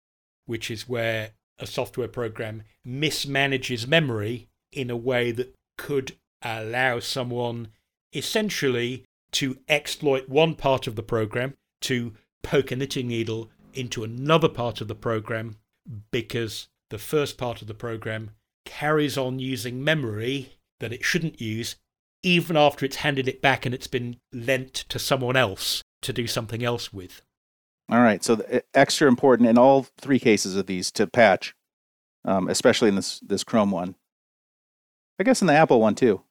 which 0.45 0.71
is 0.71 0.89
where 0.89 1.31
a 1.59 1.67
software 1.67 2.07
program 2.07 2.63
mismanages 2.85 3.87
memory 3.87 4.47
in 4.71 4.89
a 4.89 4.97
way 4.97 5.31
that 5.31 5.53
could 5.77 6.17
allow 6.41 6.99
someone 6.99 7.67
essentially 8.13 9.05
to 9.31 9.59
exploit 9.67 10.27
one 10.27 10.55
part 10.55 10.87
of 10.87 10.95
the 10.95 11.03
program 11.03 11.53
to 11.81 12.13
poke 12.43 12.71
a 12.71 12.75
knitting 12.75 13.07
needle 13.07 13.49
into 13.73 14.03
another 14.03 14.49
part 14.49 14.81
of 14.81 14.87
the 14.87 14.95
program 14.95 15.57
because 16.11 16.67
the 16.89 16.97
first 16.97 17.37
part 17.37 17.61
of 17.61 17.67
the 17.67 17.73
program 17.73 18.31
carries 18.65 19.17
on 19.17 19.39
using 19.39 19.83
memory 19.83 20.57
that 20.79 20.93
it 20.93 21.03
shouldn't 21.03 21.41
use 21.41 21.75
even 22.23 22.57
after 22.57 22.85
it's 22.85 22.97
handed 22.97 23.27
it 23.27 23.41
back 23.41 23.65
and 23.65 23.73
it's 23.73 23.87
been 23.87 24.17
lent 24.33 24.73
to 24.73 24.99
someone 24.99 25.35
else 25.35 25.83
to 26.01 26.13
do 26.13 26.27
something 26.27 26.63
else 26.63 26.91
with. 26.91 27.21
All 27.89 28.01
right. 28.01 28.23
So 28.23 28.35
the, 28.35 28.63
extra 28.73 29.07
important 29.07 29.49
in 29.49 29.57
all 29.57 29.87
three 29.97 30.19
cases 30.19 30.55
of 30.55 30.67
these 30.67 30.91
to 30.91 31.07
patch, 31.07 31.55
um, 32.25 32.47
especially 32.47 32.89
in 32.89 32.95
this 32.95 33.19
this 33.21 33.43
Chrome 33.43 33.71
one. 33.71 33.95
I 35.19 35.23
guess 35.23 35.41
in 35.41 35.47
the 35.47 35.53
Apple 35.53 35.81
one 35.81 35.95
too, 35.95 36.21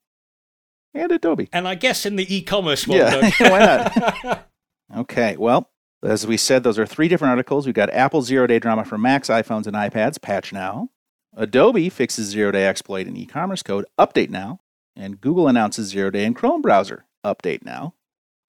and 0.95 1.11
Adobe. 1.11 1.49
And 1.53 1.67
I 1.67 1.75
guess 1.75 2.07
in 2.07 2.17
the 2.17 2.35
e-commerce 2.35 2.87
one. 2.87 2.99
Yeah, 2.99 3.31
why 3.39 3.59
not? 3.59 4.49
okay. 4.99 5.37
Well, 5.37 5.69
as 6.03 6.27
we 6.27 6.37
said, 6.37 6.63
those 6.63 6.79
are 6.79 6.87
three 6.87 7.09
different 7.09 7.31
articles. 7.31 7.67
We've 7.67 7.75
got 7.75 7.91
Apple 7.91 8.23
zero 8.23 8.47
day 8.47 8.59
drama 8.59 8.85
for 8.85 8.99
Macs, 8.99 9.29
iPhones, 9.29 9.67
and 9.67 9.77
iPads. 9.77 10.21
Patch 10.21 10.53
now. 10.53 10.91
Adobe 11.37 11.89
fixes 11.89 12.29
zero 12.29 12.53
day 12.53 12.67
exploit 12.67 13.07
in 13.07 13.17
e-commerce 13.17 13.63
code. 13.63 13.87
Update 13.99 14.31
now. 14.31 14.61
And 14.97 15.21
Google 15.21 15.49
announces 15.49 15.89
zero 15.89 16.11
day 16.11 16.25
in 16.25 16.35
Chrome 16.35 16.63
browser. 16.63 17.05
Update 17.25 17.65
now. 17.65 17.95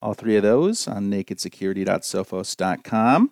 All 0.02 0.14
three 0.14 0.38
of 0.38 0.44
those 0.44 0.88
on 0.88 1.12
nakedsecurity.sophos.com. 1.12 3.32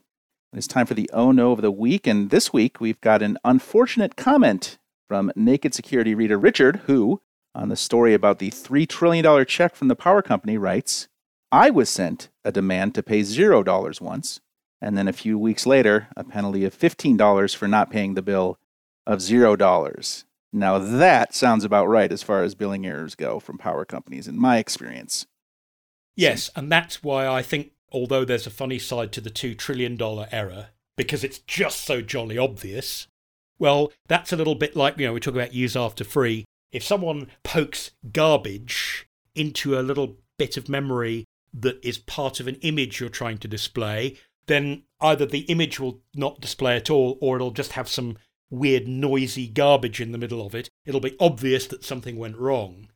It's 0.53 0.67
time 0.67 0.85
for 0.85 0.93
the 0.93 1.09
Oh 1.13 1.31
No 1.31 1.51
of 1.51 1.61
the 1.61 1.71
Week. 1.71 2.07
And 2.07 2.29
this 2.29 2.51
week, 2.51 2.81
we've 2.81 2.99
got 3.01 3.21
an 3.21 3.37
unfortunate 3.43 4.15
comment 4.15 4.77
from 5.07 5.31
Naked 5.35 5.73
Security 5.73 6.15
reader 6.15 6.37
Richard, 6.37 6.77
who, 6.87 7.21
on 7.53 7.69
the 7.69 7.75
story 7.75 8.13
about 8.13 8.39
the 8.39 8.49
$3 8.49 8.87
trillion 8.87 9.45
check 9.45 9.75
from 9.75 9.87
the 9.87 9.95
power 9.95 10.21
company, 10.21 10.57
writes 10.57 11.07
I 11.51 11.69
was 11.69 11.89
sent 11.89 12.29
a 12.43 12.51
demand 12.51 12.93
to 12.95 13.03
pay 13.03 13.21
$0 13.21 14.01
once, 14.01 14.41
and 14.81 14.97
then 14.97 15.07
a 15.07 15.13
few 15.13 15.39
weeks 15.39 15.65
later, 15.65 16.07
a 16.17 16.23
penalty 16.23 16.65
of 16.65 16.77
$15 16.77 17.55
for 17.55 17.67
not 17.67 17.89
paying 17.89 18.15
the 18.15 18.21
bill 18.21 18.57
of 19.05 19.19
$0. 19.19 20.23
Now, 20.51 20.77
that 20.77 21.33
sounds 21.33 21.63
about 21.63 21.87
right 21.87 22.11
as 22.11 22.23
far 22.23 22.43
as 22.43 22.55
billing 22.55 22.85
errors 22.85 23.15
go 23.15 23.39
from 23.39 23.57
power 23.57 23.85
companies, 23.85 24.27
in 24.27 24.37
my 24.37 24.57
experience. 24.57 25.25
Yes, 26.15 26.49
and 26.55 26.71
that's 26.71 27.03
why 27.03 27.27
I 27.27 27.41
think, 27.41 27.71
although 27.91 28.25
there's 28.25 28.47
a 28.47 28.51
funny 28.51 28.79
side 28.79 29.11
to 29.13 29.21
the 29.21 29.29
$2 29.29 29.57
trillion 29.57 29.97
error, 30.31 30.69
because 30.97 31.23
it's 31.23 31.39
just 31.39 31.85
so 31.85 32.01
jolly 32.01 32.37
obvious, 32.37 33.07
well, 33.59 33.91
that's 34.07 34.33
a 34.33 34.35
little 34.35 34.55
bit 34.55 34.75
like, 34.75 34.97
you 34.97 35.07
know, 35.07 35.13
we 35.13 35.19
talk 35.19 35.33
about 35.33 35.53
use 35.53 35.75
after 35.75 36.03
free. 36.03 36.43
If 36.71 36.83
someone 36.83 37.27
pokes 37.43 37.91
garbage 38.11 39.07
into 39.33 39.79
a 39.79 39.81
little 39.81 40.17
bit 40.37 40.57
of 40.57 40.67
memory 40.67 41.25
that 41.53 41.79
is 41.83 41.97
part 41.97 42.39
of 42.39 42.47
an 42.47 42.55
image 42.55 42.99
you're 42.99 43.09
trying 43.09 43.37
to 43.39 43.47
display, 43.47 44.17
then 44.47 44.83
either 45.01 45.25
the 45.25 45.41
image 45.41 45.79
will 45.79 46.01
not 46.15 46.41
display 46.41 46.75
at 46.75 46.89
all 46.89 47.17
or 47.21 47.35
it'll 47.35 47.51
just 47.51 47.73
have 47.73 47.87
some 47.87 48.17
weird 48.49 48.87
noisy 48.87 49.47
garbage 49.47 49.99
in 49.99 50.11
the 50.11 50.17
middle 50.17 50.45
of 50.45 50.55
it. 50.55 50.69
It'll 50.85 51.01
be 51.01 51.15
obvious 51.19 51.67
that 51.67 51.83
something 51.83 52.17
went 52.17 52.37
wrong. 52.37 52.89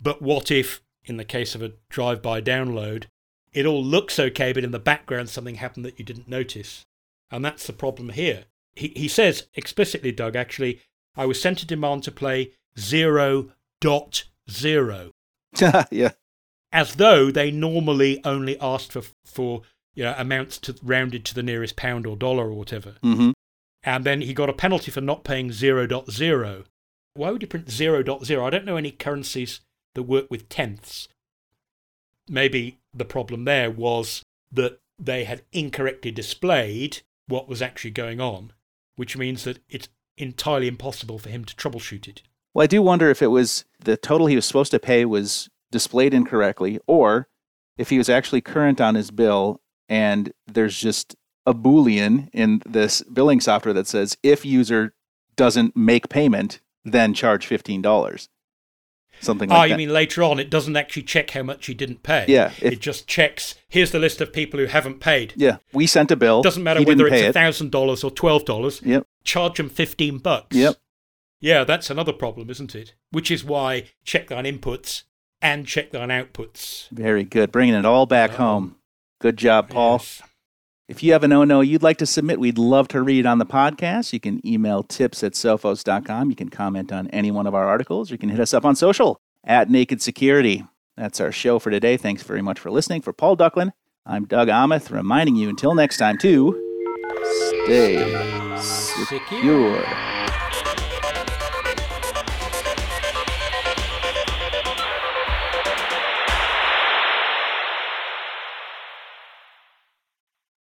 But 0.00 0.20
what 0.20 0.50
if, 0.50 0.82
in 1.04 1.16
the 1.16 1.24
case 1.24 1.54
of 1.54 1.62
a 1.62 1.72
drive 1.88 2.20
by 2.22 2.40
download, 2.40 3.04
it 3.52 3.64
all 3.64 3.82
looks 3.82 4.18
okay, 4.18 4.52
but 4.52 4.64
in 4.64 4.72
the 4.72 4.78
background 4.78 5.30
something 5.30 5.54
happened 5.56 5.84
that 5.84 5.98
you 5.98 6.04
didn't 6.04 6.28
notice? 6.28 6.84
And 7.30 7.44
that's 7.44 7.66
the 7.66 7.72
problem 7.72 8.10
here. 8.10 8.44
He, 8.74 8.88
he 8.88 9.08
says 9.08 9.46
explicitly, 9.54 10.12
Doug, 10.12 10.36
actually, 10.36 10.80
I 11.16 11.24
was 11.26 11.40
sent 11.40 11.62
a 11.62 11.66
demand 11.66 12.02
to 12.04 12.12
play 12.12 12.52
0.0. 12.76 13.52
yeah 15.90 16.10
as 16.76 16.96
though 16.96 17.30
they 17.30 17.50
normally 17.50 18.20
only 18.22 18.60
asked 18.60 18.92
for 18.92 19.02
for 19.24 19.62
you 19.94 20.04
know, 20.04 20.14
amounts 20.18 20.58
to 20.58 20.76
rounded 20.82 21.24
to 21.24 21.34
the 21.34 21.42
nearest 21.42 21.74
pound 21.74 22.06
or 22.06 22.16
dollar 22.16 22.50
or 22.50 22.52
whatever. 22.52 22.96
Mm-hmm. 23.02 23.30
And 23.82 24.04
then 24.04 24.20
he 24.20 24.34
got 24.34 24.50
a 24.50 24.52
penalty 24.52 24.90
for 24.90 25.00
not 25.00 25.24
paying 25.24 25.48
0.0. 25.48 26.64
Why 27.14 27.30
would 27.30 27.40
you 27.40 27.48
print 27.48 27.68
0.0? 27.68 28.42
I 28.42 28.50
don't 28.50 28.66
know 28.66 28.76
any 28.76 28.90
currencies 28.90 29.60
that 29.94 30.02
work 30.02 30.26
with 30.30 30.50
tenths. 30.50 31.08
Maybe 32.28 32.78
the 32.92 33.06
problem 33.06 33.44
there 33.44 33.70
was 33.70 34.22
that 34.52 34.78
they 34.98 35.24
had 35.24 35.44
incorrectly 35.52 36.10
displayed 36.10 36.98
what 37.26 37.48
was 37.48 37.62
actually 37.62 37.92
going 37.92 38.20
on, 38.20 38.52
which 38.96 39.16
means 39.16 39.44
that 39.44 39.60
it's 39.70 39.88
entirely 40.18 40.68
impossible 40.68 41.18
for 41.18 41.30
him 41.30 41.46
to 41.46 41.56
troubleshoot 41.56 42.06
it. 42.06 42.22
Well, 42.52 42.64
I 42.64 42.66
do 42.66 42.82
wonder 42.82 43.08
if 43.08 43.22
it 43.22 43.28
was 43.28 43.64
the 43.80 43.96
total 43.96 44.26
he 44.26 44.36
was 44.36 44.44
supposed 44.44 44.72
to 44.72 44.78
pay 44.78 45.06
was 45.06 45.48
displayed 45.70 46.14
incorrectly, 46.14 46.78
or 46.86 47.28
if 47.76 47.90
he 47.90 47.98
was 47.98 48.08
actually 48.08 48.40
current 48.40 48.80
on 48.80 48.94
his 48.94 49.10
bill 49.10 49.60
and 49.88 50.32
there's 50.46 50.78
just 50.78 51.16
a 51.44 51.54
boolean 51.54 52.28
in 52.32 52.62
this 52.66 53.02
billing 53.02 53.40
software 53.40 53.74
that 53.74 53.86
says 53.86 54.16
if 54.22 54.44
user 54.44 54.94
doesn't 55.36 55.76
make 55.76 56.08
payment, 56.08 56.60
then 56.84 57.14
charge 57.14 57.46
fifteen 57.46 57.82
dollars. 57.82 58.28
Something 59.20 59.50
ah, 59.50 59.54
like 59.54 59.58
oh, 59.58 59.68
that. 59.68 59.70
you 59.70 59.86
mean 59.86 59.94
later 59.94 60.22
on 60.22 60.38
it 60.38 60.50
doesn't 60.50 60.76
actually 60.76 61.04
check 61.04 61.30
how 61.30 61.42
much 61.42 61.66
he 61.66 61.74
didn't 61.74 62.02
pay? 62.02 62.26
Yeah, 62.28 62.48
if- 62.60 62.72
it 62.74 62.80
just 62.80 63.06
checks 63.06 63.54
here's 63.68 63.90
the 63.90 63.98
list 63.98 64.20
of 64.20 64.32
people 64.32 64.60
who 64.60 64.66
haven't 64.66 65.00
paid. 65.00 65.32
yeah, 65.36 65.58
we 65.72 65.86
sent 65.86 66.10
a 66.10 66.16
bill. 66.16 66.42
Doesn't 66.42 66.62
matter 66.62 66.80
he 66.80 66.86
whether 66.86 67.06
it's 67.06 67.28
it. 67.28 67.32
thousand 67.32 67.70
dollars 67.70 68.02
or 68.04 68.10
twelve 68.10 68.44
dollars. 68.44 68.82
Yep. 68.82 69.06
Charge 69.24 69.56
them 69.56 69.68
fifteen 69.68 70.18
bucks. 70.18 70.56
Yep. 70.56 70.76
Yeah, 71.40 71.64
that's 71.64 71.90
another 71.90 72.12
problem, 72.12 72.50
isn't 72.50 72.74
it? 72.74 72.94
Which 73.10 73.30
is 73.30 73.44
why 73.44 73.84
check 74.04 74.28
thine 74.28 74.44
inputs 74.44 75.04
and 75.42 75.66
check 75.66 75.90
thine 75.92 76.08
outputs. 76.08 76.88
Very 76.90 77.24
good. 77.24 77.52
Bringing 77.52 77.74
it 77.74 77.84
all 77.84 78.06
back 78.06 78.30
Um, 78.32 78.36
home. 78.36 78.76
Good 79.20 79.36
job, 79.36 79.70
Paul. 79.70 79.94
Yes. 79.94 80.22
If 80.88 81.02
you 81.02 81.12
have 81.14 81.24
an 81.24 81.32
oh 81.32 81.42
no 81.44 81.62
you'd 81.62 81.82
like 81.82 81.96
to 81.98 82.06
submit, 82.06 82.38
we'd 82.38 82.58
love 82.58 82.86
to 82.88 83.02
read 83.02 83.20
it 83.20 83.26
on 83.26 83.38
the 83.38 83.46
podcast. 83.46 84.12
You 84.12 84.20
can 84.20 84.46
email 84.46 84.82
tips 84.84 85.24
at 85.24 85.32
sophos.com. 85.32 86.30
You 86.30 86.36
can 86.36 86.48
comment 86.48 86.92
on 86.92 87.08
any 87.08 87.30
one 87.32 87.46
of 87.46 87.54
our 87.56 87.66
articles. 87.66 88.10
You 88.10 88.18
can 88.18 88.28
hit 88.28 88.38
us 88.38 88.54
up 88.54 88.64
on 88.64 88.76
social 88.76 89.18
at 89.42 89.68
Naked 89.68 90.00
Security. 90.00 90.64
That's 90.96 91.20
our 91.20 91.32
show 91.32 91.58
for 91.58 91.70
today. 91.70 91.96
Thanks 91.96 92.22
very 92.22 92.40
much 92.40 92.60
for 92.60 92.70
listening. 92.70 93.02
For 93.02 93.12
Paul 93.12 93.36
Ducklin, 93.36 93.72
I'm 94.06 94.26
Doug 94.26 94.46
Aamoth, 94.48 94.90
reminding 94.90 95.34
you 95.36 95.48
until 95.48 95.74
next 95.74 95.96
time 95.96 96.18
to 96.18 96.62
stay 97.66 97.98
Secure. 98.60 99.06
secure. 99.06 100.15